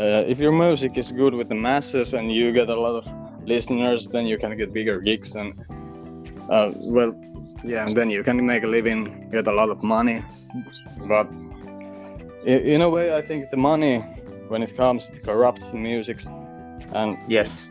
uh, 0.00 0.24
if 0.32 0.38
your 0.38 0.52
music 0.52 0.96
is 0.96 1.12
good 1.12 1.34
with 1.34 1.48
the 1.48 1.54
masses 1.54 2.14
and 2.14 2.32
you 2.32 2.52
get 2.52 2.68
a 2.68 2.80
lot 2.86 2.96
of 3.00 3.04
listeners 3.46 4.08
then 4.08 4.26
you 4.26 4.38
can 4.38 4.56
get 4.56 4.72
bigger 4.72 5.00
gigs 5.00 5.36
and 5.36 5.52
uh, 6.50 6.70
well 6.76 7.12
yeah 7.64 7.86
and 7.86 7.96
then 7.96 8.08
you 8.10 8.22
can 8.24 8.44
make 8.44 8.64
a 8.64 8.66
living 8.66 9.28
get 9.30 9.46
a 9.46 9.52
lot 9.52 9.68
of 9.70 9.82
money 9.82 10.24
but 11.06 11.28
in 12.46 12.80
a 12.82 12.88
way 12.88 13.14
i 13.14 13.20
think 13.20 13.50
the 13.50 13.56
money 13.56 14.00
when 14.48 14.62
it 14.62 14.76
comes 14.76 15.08
to 15.08 15.18
corrupts 15.20 15.70
the 15.70 15.76
music 15.76 16.20
and 16.92 17.16
Yes, 17.28 17.68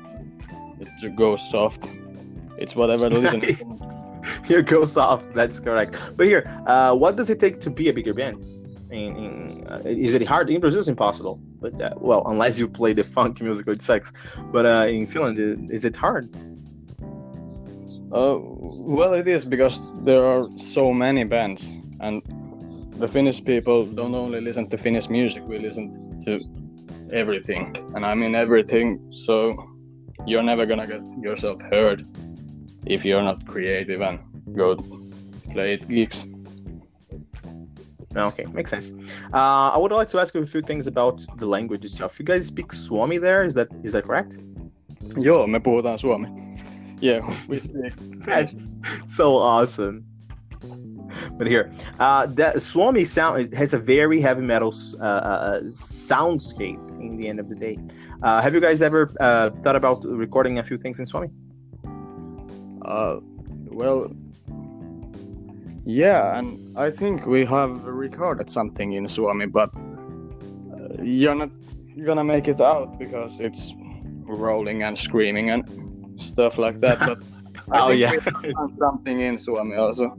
it 1.01 1.15
goes 1.15 1.41
soft 1.51 1.89
it's 2.59 2.75
whatever 2.75 3.09
the 3.09 3.19
listener 3.19 3.79
you 4.49 4.61
go 4.73 4.83
soft. 4.83 5.33
That's 5.33 5.59
correct. 5.59 5.99
But 6.17 6.27
here, 6.27 6.43
uh, 6.65 6.95
what 6.95 7.15
does 7.15 7.29
it 7.29 7.39
take 7.39 7.61
to 7.61 7.69
be 7.69 7.89
a 7.89 7.93
bigger 7.93 8.13
band? 8.13 8.41
In, 8.91 9.15
in, 9.15 9.67
uh, 9.67 9.81
is 9.85 10.13
it 10.13 10.27
hard? 10.27 10.49
In 10.49 10.59
Brazil, 10.59 10.79
it's 10.79 10.89
impossible. 10.89 11.39
But 11.61 11.81
uh, 11.81 11.93
well, 11.97 12.23
unless 12.25 12.59
you 12.59 12.67
play 12.67 12.93
the 12.93 13.03
funk 13.03 13.41
music, 13.41 13.65
which 13.67 13.81
sucks. 13.81 14.11
But 14.51 14.65
uh, 14.65 14.87
in 14.89 15.07
Finland, 15.07 15.71
is 15.71 15.85
it 15.85 15.95
hard? 15.95 16.29
Uh, 18.11 18.37
well, 18.39 19.13
it 19.13 19.27
is 19.27 19.45
because 19.45 19.91
there 20.03 20.25
are 20.25 20.47
so 20.57 20.93
many 20.93 21.23
bands, 21.23 21.63
and 21.99 22.23
the 22.97 23.07
Finnish 23.07 23.43
people 23.43 23.85
don't 23.85 24.15
only 24.15 24.41
listen 24.41 24.69
to 24.69 24.77
Finnish 24.77 25.09
music; 25.09 25.43
we 25.47 25.59
listen 25.59 25.85
to 26.25 26.39
everything, 27.11 27.75
and 27.95 28.05
I 28.05 28.15
mean 28.15 28.35
everything. 28.35 29.11
So 29.11 29.55
you're 30.25 30.43
never 30.43 30.65
gonna 30.65 30.87
get 30.87 31.01
yourself 31.21 31.61
heard 31.61 32.05
if 32.85 33.05
you're 33.05 33.23
not 33.23 33.45
creative 33.45 34.01
and 34.01 34.19
go 34.55 34.75
play 35.51 35.77
gigs. 35.77 36.25
Okay, 38.15 38.45
makes 38.53 38.71
sense. 38.71 38.91
Uh, 39.33 39.69
I 39.69 39.77
would 39.77 39.91
like 39.91 40.09
to 40.09 40.19
ask 40.19 40.33
you 40.33 40.41
a 40.41 40.45
few 40.45 40.61
things 40.61 40.87
about 40.87 41.21
the 41.37 41.45
language 41.45 41.85
itself. 41.85 42.19
You 42.19 42.25
guys 42.25 42.47
speak 42.47 42.73
Suomi 42.73 43.19
there? 43.19 43.43
Is 43.43 43.53
that 43.53 43.67
is 43.83 43.93
that 43.93 44.05
correct? 44.05 44.37
Joo, 45.21 45.47
me 45.47 45.59
puhutaan 45.59 45.97
suomi. 45.99 46.27
Yeah, 47.01 47.21
we 47.47 47.57
speak. 47.65 47.93
That's 48.25 48.71
so 49.07 49.35
awesome. 49.37 50.05
But 51.37 51.47
here, 51.47 51.71
uh, 51.99 52.27
that 52.27 52.61
Suomi 52.61 53.03
sound 53.03 53.53
has 53.53 53.73
a 53.73 53.77
very 53.77 54.19
heavy 54.21 54.41
metal 54.41 54.73
uh, 54.99 55.03
uh, 55.03 55.61
soundscape. 55.61 56.79
In 56.99 57.15
the 57.17 57.27
end 57.27 57.39
of 57.39 57.47
the 57.47 57.55
day, 57.55 57.77
uh, 58.23 58.41
have 58.41 58.53
you 58.53 58.59
guys 58.59 58.81
ever 58.81 59.11
uh, 59.19 59.49
thought 59.63 59.75
about 59.75 60.03
recording 60.05 60.59
a 60.59 60.63
few 60.63 60.77
things 60.77 60.99
in 60.99 61.05
Suomi? 61.05 61.29
Uh, 62.83 63.19
well, 63.71 64.11
yeah, 65.89 66.37
and 66.37 66.77
I 66.77 66.91
think 66.91 67.25
we 67.25 67.45
have 67.45 67.83
recorded 67.83 68.49
something 68.49 68.93
in 68.93 69.07
Suomi, 69.07 69.47
but 69.47 69.71
uh, 69.77 71.01
you're 71.03 71.35
not 71.35 71.49
gonna 72.05 72.23
make 72.23 72.47
it 72.47 72.61
out 72.61 72.99
because 72.99 73.39
it's 73.39 73.73
rolling 74.27 74.83
and 74.83 74.97
screaming 74.97 75.49
and 75.49 75.63
stuff 76.21 76.57
like 76.57 76.79
that. 76.81 76.99
But 76.99 77.17
I 77.71 77.79
Oh, 77.81 77.87
think 77.89 77.99
yeah. 77.99 78.51
something 78.79 79.21
in 79.21 79.37
Suomi 79.37 79.75
also. 79.75 80.11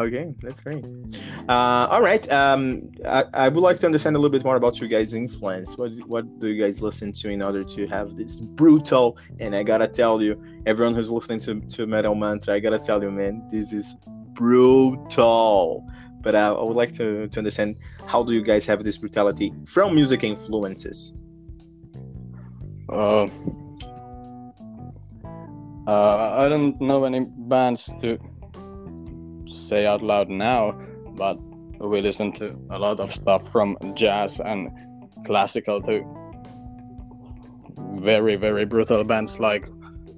Okay, 0.00 0.34
that's 0.42 0.60
great. 0.60 0.84
Uh, 1.48 1.86
all 1.88 2.02
right. 2.02 2.28
Um, 2.32 2.90
I, 3.06 3.24
I 3.32 3.48
would 3.48 3.62
like 3.62 3.78
to 3.78 3.86
understand 3.86 4.16
a 4.16 4.18
little 4.18 4.32
bit 4.36 4.44
more 4.44 4.56
about 4.56 4.80
you 4.80 4.88
guys' 4.88 5.14
influence. 5.14 5.78
What 5.78 5.92
what 6.08 6.24
do 6.40 6.48
you 6.48 6.60
guys 6.60 6.82
listen 6.82 7.12
to 7.12 7.28
in 7.30 7.40
order 7.42 7.62
to 7.62 7.86
have 7.86 8.16
this 8.16 8.40
brutal? 8.40 9.16
And 9.38 9.54
I 9.54 9.62
gotta 9.62 9.86
tell 9.86 10.20
you, 10.20 10.40
everyone 10.66 10.94
who's 10.96 11.12
listening 11.12 11.38
to, 11.40 11.60
to 11.76 11.86
Metal 11.86 12.14
Mantra, 12.16 12.54
I 12.54 12.60
gotta 12.60 12.80
tell 12.80 13.00
you, 13.02 13.10
man, 13.12 13.46
this 13.48 13.72
is 13.72 13.94
brutal. 14.34 15.86
But 16.20 16.34
uh, 16.34 16.56
I 16.58 16.62
would 16.62 16.76
like 16.76 16.92
to, 16.92 17.28
to 17.28 17.38
understand 17.38 17.76
how 18.06 18.22
do 18.22 18.32
you 18.32 18.42
guys 18.42 18.66
have 18.66 18.82
this 18.84 18.96
brutality 18.96 19.52
from 19.66 19.94
music 19.94 20.24
influences? 20.24 21.16
Uh, 22.88 23.26
uh, 25.86 26.36
I 26.38 26.48
don't 26.48 26.80
know 26.80 27.04
any 27.04 27.26
bands 27.26 27.92
to 28.00 28.18
say 29.46 29.86
out 29.86 30.02
loud 30.02 30.28
now, 30.28 30.72
but 31.16 31.38
we 31.78 32.00
listen 32.00 32.32
to 32.32 32.56
a 32.70 32.78
lot 32.78 33.00
of 33.00 33.14
stuff 33.14 33.50
from 33.50 33.76
jazz 33.94 34.40
and 34.40 34.70
classical 35.26 35.82
to 35.82 36.02
very, 37.96 38.36
very 38.36 38.64
brutal 38.64 39.04
bands 39.04 39.38
like 39.38 39.68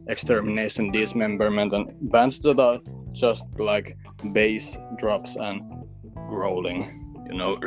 Extermination, 0.09 0.93
Dismemberment, 0.93 1.73
and 1.73 1.93
bands 2.13 2.39
that 2.41 2.61
are 2.61 2.79
just 3.13 3.47
like 3.59 3.97
bass 4.33 4.77
drops 4.99 5.37
and 5.37 5.61
growling. 6.29 7.03
You 7.29 7.35
know, 7.35 7.57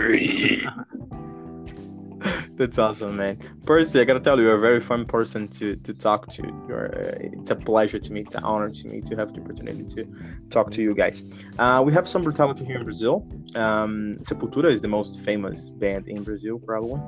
That's 2.53 2.77
awesome, 2.77 3.17
man. 3.17 3.38
Percy, 3.65 4.01
I 4.01 4.03
gotta 4.03 4.19
tell 4.19 4.38
you, 4.38 4.45
you're 4.45 4.55
a 4.55 4.59
very 4.59 4.81
fun 4.81 5.05
person 5.05 5.47
to, 5.49 5.75
to 5.77 5.93
talk 5.93 6.27
to. 6.33 6.43
You're, 6.67 6.88
uh, 6.88 7.29
it's 7.39 7.51
a 7.51 7.55
pleasure 7.55 7.99
to 7.99 8.12
me. 8.12 8.21
It's 8.21 8.35
an 8.35 8.43
honor 8.43 8.69
to 8.69 8.88
me 8.88 9.01
to 9.01 9.15
have 9.15 9.33
the 9.33 9.41
opportunity 9.41 9.85
to 9.95 10.05
talk 10.49 10.71
to 10.71 10.81
you 10.81 10.93
guys. 10.93 11.23
Uh, 11.57 11.81
we 11.85 11.93
have 11.93 12.07
some 12.07 12.23
brutality 12.23 12.65
here 12.65 12.77
in 12.77 12.83
Brazil. 12.83 13.25
Um, 13.55 14.15
Sepultura 14.19 14.71
is 14.71 14.81
the 14.81 14.89
most 14.89 15.21
famous 15.21 15.69
band 15.69 16.09
in 16.09 16.23
Brazil, 16.23 16.59
probably. 16.59 16.99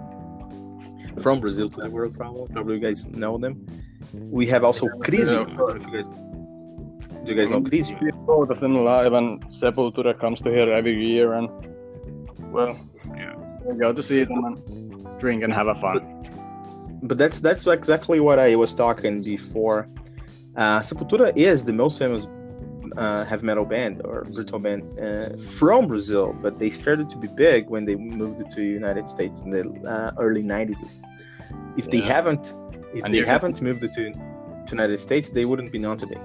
From 1.21 1.41
Brazil 1.41 1.69
to 1.69 1.81
the 1.81 1.89
world, 1.89 2.15
probably. 2.15 2.47
Probably 2.53 2.75
you 2.75 2.79
guys 2.79 3.09
know 3.09 3.37
them. 3.37 3.65
We 4.13 4.47
have 4.47 4.63
also 4.63 4.87
Krisiun. 4.87 5.57
Do 7.23 7.31
you 7.31 7.37
guys 7.37 7.51
know 7.51 7.61
Krisiun? 7.61 7.99
see 7.99 8.11
both 8.25 8.49
of 8.49 8.61
live, 8.61 9.13
and 9.13 9.41
Sepultura 9.43 10.17
comes 10.17 10.41
to 10.41 10.49
here 10.51 10.71
every 10.71 10.95
year, 11.05 11.33
and 11.33 11.49
well, 12.51 12.77
we 13.65 13.77
go 13.79 13.93
to 13.93 14.01
see 14.01 14.23
them 14.23 14.43
and 14.45 15.19
drink 15.19 15.43
and 15.43 15.53
have 15.53 15.67
a 15.67 15.75
fun. 15.75 15.99
but 17.03 17.17
that's 17.17 17.39
that's 17.39 17.65
exactly 17.67 18.19
what 18.19 18.39
I 18.39 18.55
was 18.55 18.73
talking 18.73 19.23
before. 19.23 19.87
Uh, 20.55 20.79
Sepultura 20.79 21.31
is 21.35 21.63
the 21.63 21.73
most 21.73 21.99
famous 21.99 22.27
uh, 22.97 23.23
heavy 23.25 23.45
metal 23.45 23.65
band 23.65 24.01
or 24.03 24.25
brutal 24.33 24.59
band 24.59 24.81
uh, 24.99 25.29
from 25.37 25.87
Brazil, 25.87 26.33
but 26.41 26.59
they 26.59 26.69
started 26.69 27.07
to 27.09 27.17
be 27.17 27.27
big 27.27 27.69
when 27.69 27.85
they 27.85 27.95
moved 27.95 28.37
to 28.49 28.55
the 28.59 28.65
United 28.81 29.07
States 29.07 29.41
in 29.41 29.49
the 29.51 29.61
uh, 29.87 30.11
early 30.17 30.43
'90s. 30.43 31.01
If 31.77 31.89
they 31.89 31.99
Yeah. 31.99 32.13
haven't, 32.15 32.45
if 32.93 33.05
And 33.05 33.13
they 33.13 33.23
haven't 33.33 33.61
moved 33.61 33.81
to 33.81 33.89
to 34.67 34.71
United 34.71 34.99
States, 34.99 35.29
they 35.29 35.45
wouldn't 35.45 35.71
be 35.71 35.79
known 35.79 35.97
today. 35.97 36.21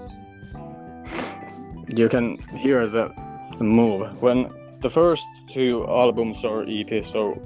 You 1.88 2.08
can 2.08 2.38
hear 2.56 2.86
the, 2.86 3.12
move 3.60 4.20
when 4.20 4.50
the 4.80 4.90
first 4.90 5.26
two 5.52 5.86
albums 5.88 6.44
or 6.44 6.64
EPs 6.64 7.14
or 7.14 7.36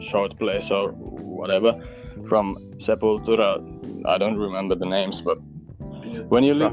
short 0.00 0.38
plays 0.38 0.70
or 0.70 0.92
whatever 0.92 1.74
from 2.28 2.56
Sepultura. 2.76 3.60
I 4.06 4.18
don't 4.18 4.36
remember 4.36 4.74
the 4.74 4.86
names, 4.86 5.20
but 5.20 5.38
when 6.28 6.44
you 6.44 6.54
live, 6.54 6.72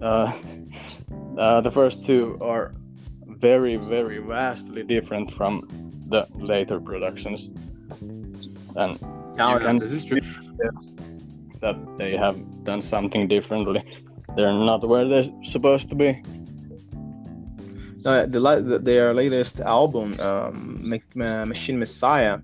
uh, 0.00 0.02
uh, 0.02 0.32
uh, 1.38 1.60
the 1.62 1.70
first 1.70 2.04
two 2.04 2.38
are 2.40 2.72
very, 3.26 3.76
very 3.76 4.18
vastly 4.18 4.82
different 4.82 5.30
from 5.30 5.66
the 6.08 6.26
later 6.34 6.80
productions, 6.80 7.50
and 8.76 8.98
Now, 9.36 9.54
You 9.54 9.60
can- 9.60 9.78
this 9.78 9.92
is 9.92 10.04
true. 10.04 10.20
That 11.60 11.76
they 11.96 12.16
have 12.16 12.36
done 12.64 12.82
something 12.82 13.28
differently. 13.28 13.82
They're 14.36 14.52
not 14.52 14.86
where 14.86 15.08
they're 15.08 15.30
supposed 15.42 15.88
to 15.88 15.94
be. 15.94 16.22
Uh, 18.04 18.24
the, 18.26 18.38
the 18.38 18.78
their 18.78 19.12
latest 19.14 19.60
album, 19.60 20.18
um, 20.20 20.78
Ma- 21.14 21.44
Machine 21.44 21.78
Messiah, 21.78 22.38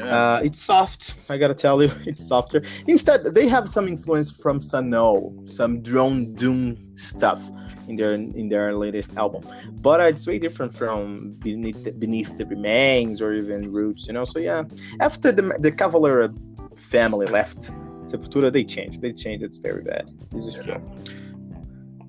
uh, 0.00 0.40
it's 0.44 0.60
soft. 0.60 1.14
I 1.28 1.38
gotta 1.38 1.54
tell 1.54 1.82
you, 1.82 1.90
it's 2.06 2.26
softer. 2.26 2.62
Instead, 2.86 3.24
they 3.24 3.48
have 3.48 3.68
some 3.68 3.88
influence 3.88 4.42
from 4.42 4.60
Sunn 4.60 4.92
O))), 4.92 5.34
some 5.44 5.80
drone 5.80 6.34
doom 6.34 6.76
stuff 6.96 7.40
in 7.88 7.96
their 7.96 8.12
in 8.12 8.48
their 8.48 8.76
latest 8.76 9.16
album, 9.16 9.42
but 9.80 10.00
uh, 10.00 10.04
it's 10.04 10.26
way 10.26 10.38
different 10.38 10.74
from 10.74 11.34
Beneath 11.38 11.82
the, 11.84 11.92
Beneath 11.92 12.36
the 12.36 12.44
Remains 12.44 13.22
or 13.22 13.32
even 13.32 13.72
Roots. 13.72 14.06
You 14.06 14.12
know, 14.12 14.24
so 14.24 14.38
yeah. 14.38 14.64
After 15.00 15.32
the 15.32 15.42
the 15.60 15.72
Cavalera 15.72 16.28
family 16.76 17.26
left 17.26 17.70
Sepultura, 18.10 18.52
they 18.52 18.64
changed. 18.64 19.02
They 19.02 19.12
changed. 19.12 19.44
It's 19.44 19.58
very 19.58 19.82
bad. 19.82 20.10
This 20.30 20.46
is 20.46 20.54
true. 20.64 20.80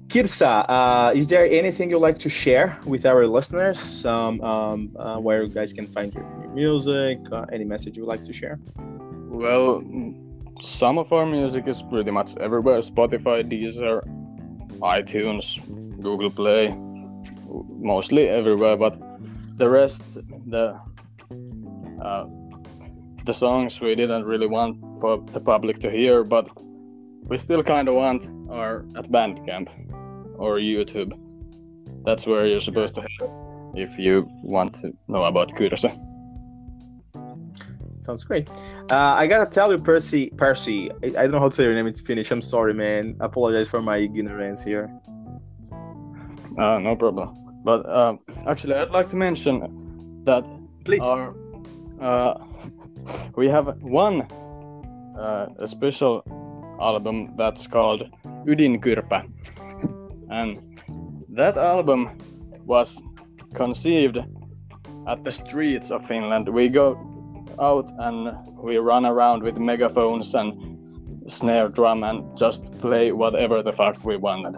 Kirsa, 0.08 0.66
uh, 0.68 1.12
is 1.14 1.28
there 1.28 1.46
anything 1.46 1.92
you'd 1.92 2.00
like 2.00 2.18
to 2.20 2.30
share 2.30 2.78
with 2.86 3.06
our 3.06 3.28
listeners? 3.28 4.06
Um, 4.06 4.42
um, 4.42 4.96
uh, 4.98 5.18
where 5.18 5.44
you 5.44 5.50
guys 5.50 5.72
can 5.72 5.86
find 5.86 6.12
your, 6.16 6.24
your 6.42 6.50
music? 6.50 7.20
Uh, 7.32 7.46
any 7.54 7.64
message 7.64 7.96
you'd 7.96 8.08
like 8.08 8.24
to 8.26 8.34
share? 8.34 8.58
Well, 9.28 9.84
some 10.62 10.98
of 10.98 11.14
our 11.14 11.28
music 11.28 11.68
is 11.68 11.84
pretty 11.84 12.10
much 12.10 12.36
everywhere 12.38 12.80
Spotify, 12.80 13.44
Deezer, 13.44 14.02
iTunes, 14.80 15.46
Google 16.02 16.32
Play, 16.32 16.76
mostly 17.78 18.28
everywhere. 18.28 18.78
But 18.78 18.98
the 19.58 19.70
rest, 19.70 20.18
the 20.48 20.80
uh, 22.02 22.26
the 23.30 23.34
songs 23.34 23.80
we 23.80 23.94
didn't 23.94 24.26
really 24.26 24.48
want 24.48 24.76
for 25.00 25.24
the 25.34 25.40
public 25.40 25.78
to 25.80 25.90
hear, 25.92 26.24
but 26.24 26.50
we 27.30 27.38
still 27.38 27.62
kind 27.62 27.88
of 27.88 27.94
want 27.94 28.28
are 28.50 28.78
at 28.98 29.06
Bandcamp 29.12 29.68
or 30.36 30.56
YouTube. 30.56 31.12
That's 32.06 32.26
where 32.26 32.48
you're 32.48 32.66
supposed 32.70 32.96
to 32.96 33.02
head 33.02 33.30
if 33.76 34.00
you 34.00 34.28
want 34.42 34.74
to 34.82 34.92
know 35.08 35.26
about 35.26 35.56
Kyrse. 35.56 35.86
Sounds 38.02 38.24
great. 38.24 38.50
Uh, 38.90 39.14
I 39.22 39.28
gotta 39.28 39.46
tell 39.46 39.72
you, 39.72 39.78
Percy. 39.78 40.32
Percy, 40.36 40.90
I, 41.04 41.08
I 41.20 41.24
don't 41.24 41.32
know 41.34 41.40
how 41.40 41.50
to 41.50 41.56
say 41.56 41.66
your 41.66 41.76
name. 41.76 41.86
It's 41.86 42.02
Finnish. 42.02 42.32
I'm 42.32 42.42
sorry, 42.42 42.74
man. 42.74 43.16
I 43.22 43.26
apologize 43.26 43.70
for 43.70 43.82
my 43.84 43.98
ignorance 43.98 44.64
here. 44.64 44.90
Uh, 46.58 46.80
no 46.80 46.96
problem. 46.96 47.30
But 47.64 47.86
uh, 47.86 48.16
actually, 48.48 48.74
I'd 48.74 48.90
like 48.90 49.12
to 49.12 49.16
mention 49.16 49.56
that 50.26 50.44
Please. 50.84 51.04
our 51.04 51.36
uh, 52.02 52.34
we 53.36 53.50
have 53.50 53.82
one 53.82 54.22
uh, 55.20 55.48
special 55.66 56.24
album 56.82 57.36
that's 57.38 57.68
called 57.68 58.02
Ydinkyrpä, 58.46 59.24
and 60.30 60.58
that 61.36 61.58
album 61.58 62.10
was 62.66 63.02
conceived 63.54 64.18
at 65.08 65.24
the 65.24 65.32
streets 65.32 65.92
of 65.92 66.06
Finland. 66.08 66.48
We 66.50 66.70
go 66.70 66.98
out 67.60 67.92
and 67.98 68.32
we 68.64 68.78
run 68.78 69.06
around 69.06 69.44
with 69.44 69.58
megaphones 69.58 70.34
and 70.36 70.54
snare 71.28 71.70
drum 71.70 72.04
and 72.04 72.38
just 72.38 72.72
play 72.80 73.12
whatever 73.12 73.64
the 73.64 73.74
fuck 73.74 74.04
we 74.06 74.18
wanted. 74.18 74.56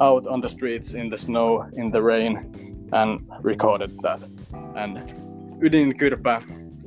Out 0.00 0.26
on 0.26 0.40
the 0.40 0.48
streets 0.48 0.94
in 0.94 1.10
the 1.10 1.16
snow 1.16 1.66
in 1.74 1.90
the 1.90 2.02
rain 2.02 2.88
and 2.92 3.20
recorded 3.42 3.90
that. 4.02 4.22
And 4.76 4.98
Ydinkyrpä 5.62 6.42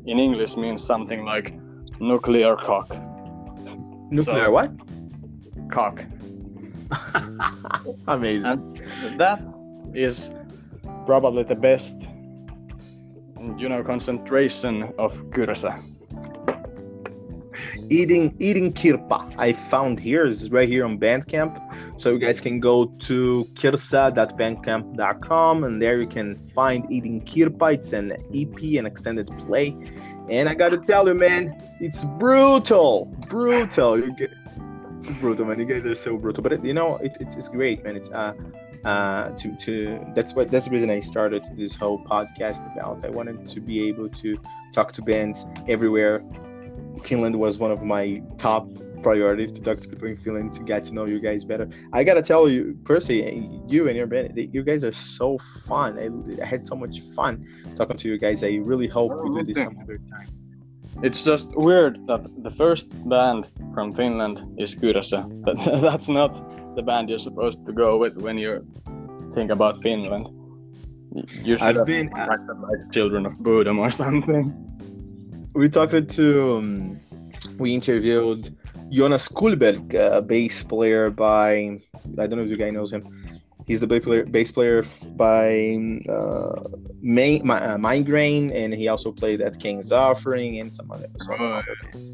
in 0.05 0.19
English 0.19 0.55
means 0.57 0.83
something 0.83 1.25
like 1.25 1.53
nuclear 1.99 2.55
cock 2.55 2.89
Nuclear 4.11 4.45
so- 4.45 4.51
what? 4.51 4.71
cock 5.69 6.03
Amazing. 8.07 8.45
and 8.45 9.19
that 9.19 9.41
is 9.93 10.29
probably 11.05 11.43
the 11.43 11.55
best 11.55 12.07
you 13.57 13.69
know 13.69 13.83
concentration 13.83 14.93
of 14.97 15.11
Kyrse 15.31 15.65
eating 17.89 18.35
eating 18.39 18.73
kirpa. 18.73 19.33
I 19.37 19.53
found 19.53 19.99
here 19.99 20.25
is 20.25 20.51
right 20.51 20.67
here 20.67 20.83
on 20.85 20.97
bandcamp. 20.97 21.61
So 21.99 22.11
you 22.11 22.19
guys 22.19 22.41
can 22.41 22.59
go 22.59 22.85
to 22.85 23.45
kirsa.bandcamp.com 23.53 25.63
and 25.63 25.81
there 25.81 25.97
you 25.97 26.07
can 26.07 26.35
find 26.35 26.91
eating 26.91 27.21
kirpa. 27.21 27.73
It's 27.73 27.93
an 27.93 28.11
ep 28.33 28.61
an 28.61 28.85
extended 28.85 29.27
play. 29.37 29.75
And 30.29 30.49
i 30.49 30.55
gotta 30.55 30.77
tell 30.77 31.07
you 31.07 31.13
man 31.13 31.55
it's 31.79 32.03
brutal 32.03 33.05
brutal. 33.29 33.99
You 33.99 34.11
get 34.13 34.31
it's 34.97 35.11
brutal 35.11 35.45
man. 35.45 35.59
You 35.59 35.65
guys 35.65 35.85
are 35.85 35.95
so 35.95 36.17
brutal. 36.17 36.43
But 36.43 36.53
it, 36.53 36.65
you 36.65 36.73
know 36.73 36.97
it, 36.97 37.17
it, 37.19 37.35
it's 37.37 37.49
great 37.49 37.83
man. 37.83 37.95
It's 37.95 38.09
uh 38.09 38.33
uh 38.85 39.35
to 39.37 39.55
to 39.57 39.99
that's 40.13 40.35
what 40.35 40.51
that's 40.51 40.67
the 40.67 40.71
reason 40.71 40.91
i 40.91 40.99
started 40.99 41.43
this 41.57 41.75
whole 41.75 41.97
podcast 42.05 42.71
about. 42.71 43.03
I 43.03 43.09
wanted 43.09 43.49
to 43.49 43.59
be 43.59 43.87
able 43.87 44.09
to 44.09 44.37
talk 44.71 44.93
to 44.93 45.01
bands 45.01 45.47
everywhere 45.67 46.23
Finland 47.05 47.35
was 47.39 47.59
one 47.59 47.71
of 47.71 47.83
my 47.83 48.21
top 48.37 48.67
priorities 49.03 49.51
to 49.53 49.61
talk 49.61 49.79
to 49.81 49.87
people 49.87 50.07
in 50.07 50.17
Finland 50.17 50.53
to 50.53 50.63
get 50.63 50.83
to 50.85 50.93
know 50.93 51.05
you 51.05 51.19
guys 51.19 51.43
better. 51.45 51.69
I 51.93 52.03
gotta 52.03 52.23
tell 52.23 52.49
you, 52.49 52.75
Percy, 52.85 53.17
you 53.67 53.87
and 53.87 53.95
your 53.95 54.07
band, 54.07 54.31
you 54.55 54.63
guys 54.63 54.83
are 54.83 54.91
so 54.91 55.37
fun. 55.37 55.91
I, 56.03 56.07
I 56.43 56.45
had 56.45 56.65
so 56.65 56.75
much 56.75 56.99
fun 57.17 57.33
talking 57.75 57.97
to 57.97 58.07
you 58.09 58.17
guys. 58.17 58.43
I 58.43 58.55
really 58.71 58.87
hope 58.87 59.11
we 59.23 59.29
do 59.43 59.53
this 59.53 59.63
some 59.63 59.77
other 59.83 59.99
time. 60.13 60.27
It's 61.03 61.23
just 61.23 61.47
weird 61.55 61.93
that 62.07 62.21
the 62.43 62.51
first 62.51 62.87
band 63.09 63.41
from 63.73 63.93
Finland 63.93 64.37
is. 64.57 64.73
But 64.75 65.55
that's 65.87 66.07
not 66.07 66.31
the 66.75 66.81
band 66.81 67.09
you're 67.09 67.19
supposed 67.19 67.65
to 67.65 67.73
go 67.73 67.97
with 67.97 68.17
when 68.17 68.37
you 68.37 68.65
think 69.33 69.51
about 69.51 69.81
Finland. 69.83 70.27
You 71.43 71.57
should 71.57 71.67
I've 71.67 71.75
have 71.77 71.85
been- 71.85 72.09
uh, 72.13 72.25
contacted, 72.27 72.57
like 72.59 72.91
Children 72.91 73.25
of 73.25 73.33
Bodom 73.39 73.77
or 73.79 73.91
something. 74.03 74.45
We 75.55 75.69
talked 75.69 76.09
to, 76.09 76.57
um, 76.57 76.99
we 77.57 77.73
interviewed 77.73 78.55
Jonas 78.89 79.29
Kullberg, 79.29 79.95
uh, 79.95 80.21
bass 80.21 80.63
player 80.63 81.09
by, 81.09 81.79
I 82.19 82.27
don't 82.27 82.37
know 82.37 82.43
if 82.43 82.49
you 82.49 82.57
guys 82.57 82.73
knows 82.73 82.91
him. 82.91 83.03
He's 83.65 83.79
the 83.79 83.87
bass 83.87 84.03
player, 84.03 84.25
bass 84.25 84.51
player 84.51 84.83
by 85.15 85.77
uh, 86.09 86.63
Main, 87.01 87.47
Mi- 87.47 87.53
uh, 87.53 87.77
Migraine, 87.77 88.51
and 88.51 88.73
he 88.73 88.89
also 88.89 89.11
played 89.11 89.41
at 89.41 89.59
King's 89.59 89.91
Offering 89.91 90.59
and 90.59 90.73
some 90.73 90.91
other. 90.91 91.07
Some 91.19 91.37
Oh, 91.39 91.45
other 91.53 91.75
bands. 91.83 92.13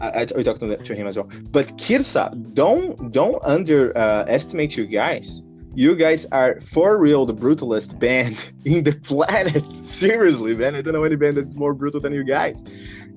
I, 0.00 0.08
I, 0.22 0.26
we 0.36 0.42
talked 0.42 0.60
to, 0.60 0.76
to 0.76 0.94
him 0.94 1.06
as 1.06 1.16
well. 1.16 1.28
But 1.50 1.68
Kirsa, 1.78 2.54
don't 2.54 3.12
don't 3.12 3.42
underestimate 3.44 4.76
you 4.76 4.86
guys. 4.86 5.42
You 5.76 5.94
guys 5.94 6.24
are 6.32 6.58
for 6.62 6.96
real 6.96 7.26
the 7.26 7.34
brutalist 7.34 7.98
band 7.98 8.50
in 8.64 8.82
the 8.82 8.92
planet. 8.92 9.62
Seriously, 9.84 10.54
man. 10.56 10.74
I 10.74 10.80
don't 10.80 10.94
know 10.94 11.04
any 11.04 11.16
band 11.16 11.36
that's 11.36 11.54
more 11.54 11.74
brutal 11.74 12.00
than 12.00 12.14
you 12.14 12.24
guys. 12.24 12.64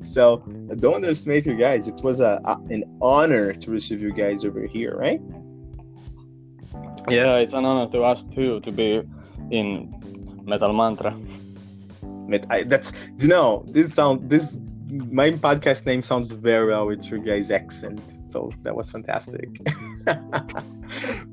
So 0.02 0.43
don't 0.80 0.95
underestimate 0.95 1.45
you 1.45 1.56
guys. 1.56 1.88
It 1.88 2.04
was 2.04 2.19
a, 2.19 2.41
a 2.43 2.58
an 2.69 2.84
honor 3.02 3.54
to 3.54 3.72
receive 3.72 4.02
you 4.02 4.12
guys 4.12 4.43
over 4.43 4.67
here, 4.67 4.98
right? 4.98 5.22
Yeah, 7.08 7.38
it's 7.38 7.54
an 7.54 7.63
honor 7.63 7.89
to 7.93 8.04
us 8.04 8.26
too 8.26 8.60
to 8.60 8.72
be 8.74 9.04
in 9.52 10.43
Metal 10.43 10.74
Mantra. 10.74 11.17
But 12.28 12.45
I, 12.52 12.63
that's 12.63 12.91
you 13.19 13.30
know 13.30 13.63
this 13.67 13.93
sound 13.93 14.30
this 14.30 14.60
my 14.89 15.32
podcast 15.32 15.86
name 15.86 16.02
sounds 16.02 16.32
very 16.32 16.67
well 16.67 16.88
with 16.88 17.10
your 17.10 17.19
guys' 17.19 17.52
accent. 17.52 18.02
So 18.30 18.52
that 18.63 18.76
was 18.76 18.91
fantastic. 18.91 19.48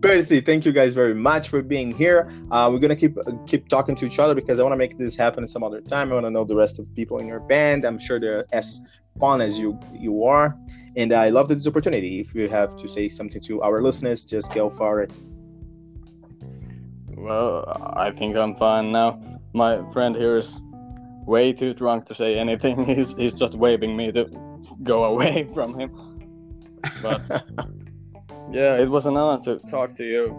Percy, 0.00 0.40
thank 0.40 0.64
you 0.64 0.72
guys 0.72 0.94
very 0.94 1.14
much 1.14 1.48
for 1.48 1.62
being 1.62 1.92
here. 1.92 2.30
Uh, 2.50 2.68
we're 2.72 2.78
gonna 2.78 2.96
keep 2.96 3.16
keep 3.46 3.68
talking 3.68 3.94
to 3.96 4.06
each 4.06 4.18
other 4.18 4.34
because 4.34 4.60
I 4.60 4.62
want 4.62 4.72
to 4.72 4.76
make 4.76 4.98
this 4.98 5.16
happen 5.16 5.46
some 5.48 5.62
other 5.62 5.80
time. 5.80 6.10
I 6.10 6.14
want 6.14 6.26
to 6.26 6.30
know 6.30 6.44
the 6.44 6.56
rest 6.56 6.78
of 6.78 6.92
people 6.94 7.18
in 7.18 7.26
your 7.26 7.40
band. 7.40 7.84
I'm 7.84 7.98
sure 7.98 8.20
they're 8.20 8.44
as 8.52 8.80
fun 9.18 9.40
as 9.40 9.58
you 9.58 9.78
you 9.92 10.24
are, 10.24 10.54
and 10.96 11.12
I 11.12 11.30
love 11.30 11.48
this 11.48 11.66
opportunity. 11.66 12.20
If 12.20 12.34
you 12.34 12.48
have 12.48 12.76
to 12.76 12.88
say 12.88 13.08
something 13.08 13.40
to 13.42 13.62
our 13.62 13.80
listeners, 13.82 14.24
just 14.24 14.54
go 14.54 14.68
for 14.68 15.02
it. 15.02 15.12
Well, 17.16 17.64
I 17.96 18.10
think 18.10 18.36
I'm 18.36 18.54
fine 18.56 18.92
now. 18.92 19.18
My 19.52 19.82
friend 19.90 20.14
here 20.14 20.34
is 20.34 20.60
way 21.26 21.52
too 21.52 21.74
drunk 21.74 22.06
to 22.06 22.14
say 22.14 22.38
anything. 22.38 22.84
He's 22.94 23.14
he's 23.14 23.38
just 23.38 23.54
waving 23.54 23.96
me 23.96 24.12
to 24.12 24.26
go 24.82 25.04
away 25.04 25.48
from 25.54 25.78
him. 25.78 25.90
But 27.02 27.22
yeah, 28.50 28.76
it 28.76 28.88
was 28.88 29.06
an 29.06 29.16
honor 29.16 29.42
to 29.44 29.58
talk 29.68 29.94
to 29.96 30.04
you. 30.04 30.34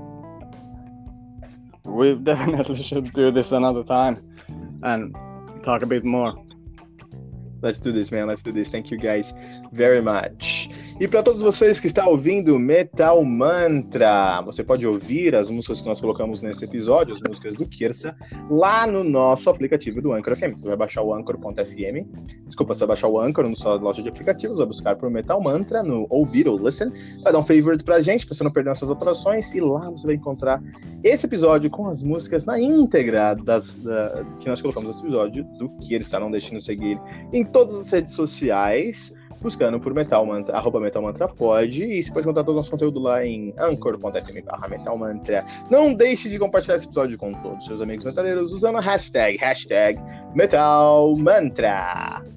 we 1.86 2.16
definitely 2.24 2.82
should 2.82 3.14
do 3.14 3.32
this 3.32 3.52
another 3.52 3.84
time 3.84 4.22
and 4.84 5.16
talk 5.64 5.82
a 5.82 5.86
bit 5.86 6.04
more. 6.04 6.36
Let's 7.62 7.80
do 7.80 7.92
this, 7.92 8.12
man. 8.12 8.28
Let's 8.28 8.44
do 8.44 8.52
this. 8.52 8.70
Thank 8.70 8.92
you 8.92 8.98
guys 8.98 9.34
very 9.72 10.02
much. 10.02 10.70
E 11.00 11.08
para 11.08 11.22
todos 11.22 11.44
vocês 11.44 11.80
que 11.80 11.86
estão 11.86 12.08
ouvindo 12.08 12.58
Metal 12.58 13.24
Mantra, 13.24 14.42
você 14.42 14.64
pode 14.64 14.88
ouvir 14.88 15.36
as 15.36 15.48
músicas 15.52 15.80
que 15.80 15.88
nós 15.88 16.02
colocamos 16.02 16.42
nesse 16.42 16.66
episódio, 16.66 17.14
as 17.14 17.22
músicas 17.22 17.56
do 17.56 17.68
Kirsa, 17.68 18.16
lá 18.50 18.88
no 18.88 19.04
nosso 19.04 19.48
aplicativo 19.48 20.02
do 20.02 20.12
Anchor 20.12 20.36
FM. 20.36 20.58
Você 20.58 20.68
vai 20.68 20.76
baixar 20.76 21.04
o 21.04 21.14
Anchor.fm, 21.14 22.04
desculpa, 22.48 22.74
você 22.74 22.80
vai 22.80 22.88
baixar 22.88 23.10
o 23.10 23.20
Anchor 23.20 23.48
na 23.48 23.56
sua 23.56 23.76
loja 23.76 24.02
de 24.02 24.10
aplicativos, 24.10 24.58
vai 24.58 24.66
buscar 24.66 24.96
por 24.96 25.08
Metal 25.12 25.40
Mantra 25.40 25.84
no 25.84 26.08
ouvir 26.10 26.48
ou 26.48 26.58
listen, 26.58 26.92
vai 27.22 27.32
dar 27.32 27.38
um 27.38 27.44
favorite 27.44 27.84
pra 27.84 28.02
gente, 28.02 28.26
pra 28.26 28.36
você 28.36 28.44
não 28.44 28.52
perder 28.52 28.70
nossas 28.70 28.90
atualizações, 28.90 29.54
e 29.54 29.62
lá 29.62 29.92
você 29.92 30.08
vai 30.08 30.16
encontrar 30.16 30.60
esse 31.04 31.28
episódio 31.28 31.70
com 31.70 31.88
as 31.88 32.02
músicas 32.02 32.44
na 32.44 32.60
íntegra 32.60 33.36
das, 33.36 33.76
da, 33.76 34.26
que 34.40 34.50
nós 34.50 34.60
colocamos 34.64 34.90
nesse 34.90 35.04
episódio 35.04 35.44
do 35.60 35.70
Kirsa. 35.78 36.20
Não 36.20 36.32
deixe 36.32 36.56
de 36.56 36.66
seguir 36.66 37.00
em 37.32 37.46
todas 37.46 37.76
as 37.76 37.92
redes 37.92 38.16
sociais 38.16 39.14
buscando 39.42 39.80
por 39.80 39.94
Metal 39.94 40.26
Mantra, 40.26 40.58
arroba 40.58 40.80
Metal 40.80 41.02
Mantra 41.02 41.28
pode, 41.28 41.84
e 41.84 42.04
você 42.04 42.12
pode 42.12 42.26
encontrar 42.26 42.44
todo 42.44 42.54
o 42.54 42.58
nosso 42.58 42.72
conteúdo 42.72 43.00
lá 43.00 43.26
em 43.26 43.54
anchor.fm 43.58 44.46
barra 44.46 44.68
Metal 44.68 44.98
Mantra. 44.98 45.46
Não 45.70 45.94
deixe 45.94 46.30
de 46.30 46.40
compartilhar 46.40 46.76
esse 46.76 46.86
episódio 46.86 47.18
com 47.18 47.32
todos 47.34 47.60
os 47.60 47.66
seus 47.66 47.82
amigos 47.82 48.06
metaleiros 48.06 48.52
usando 48.52 48.78
a 48.78 48.82
hashtag, 48.82 49.38
hashtag 49.38 50.00
Metal 50.36 51.16
Mantra. 51.18 52.37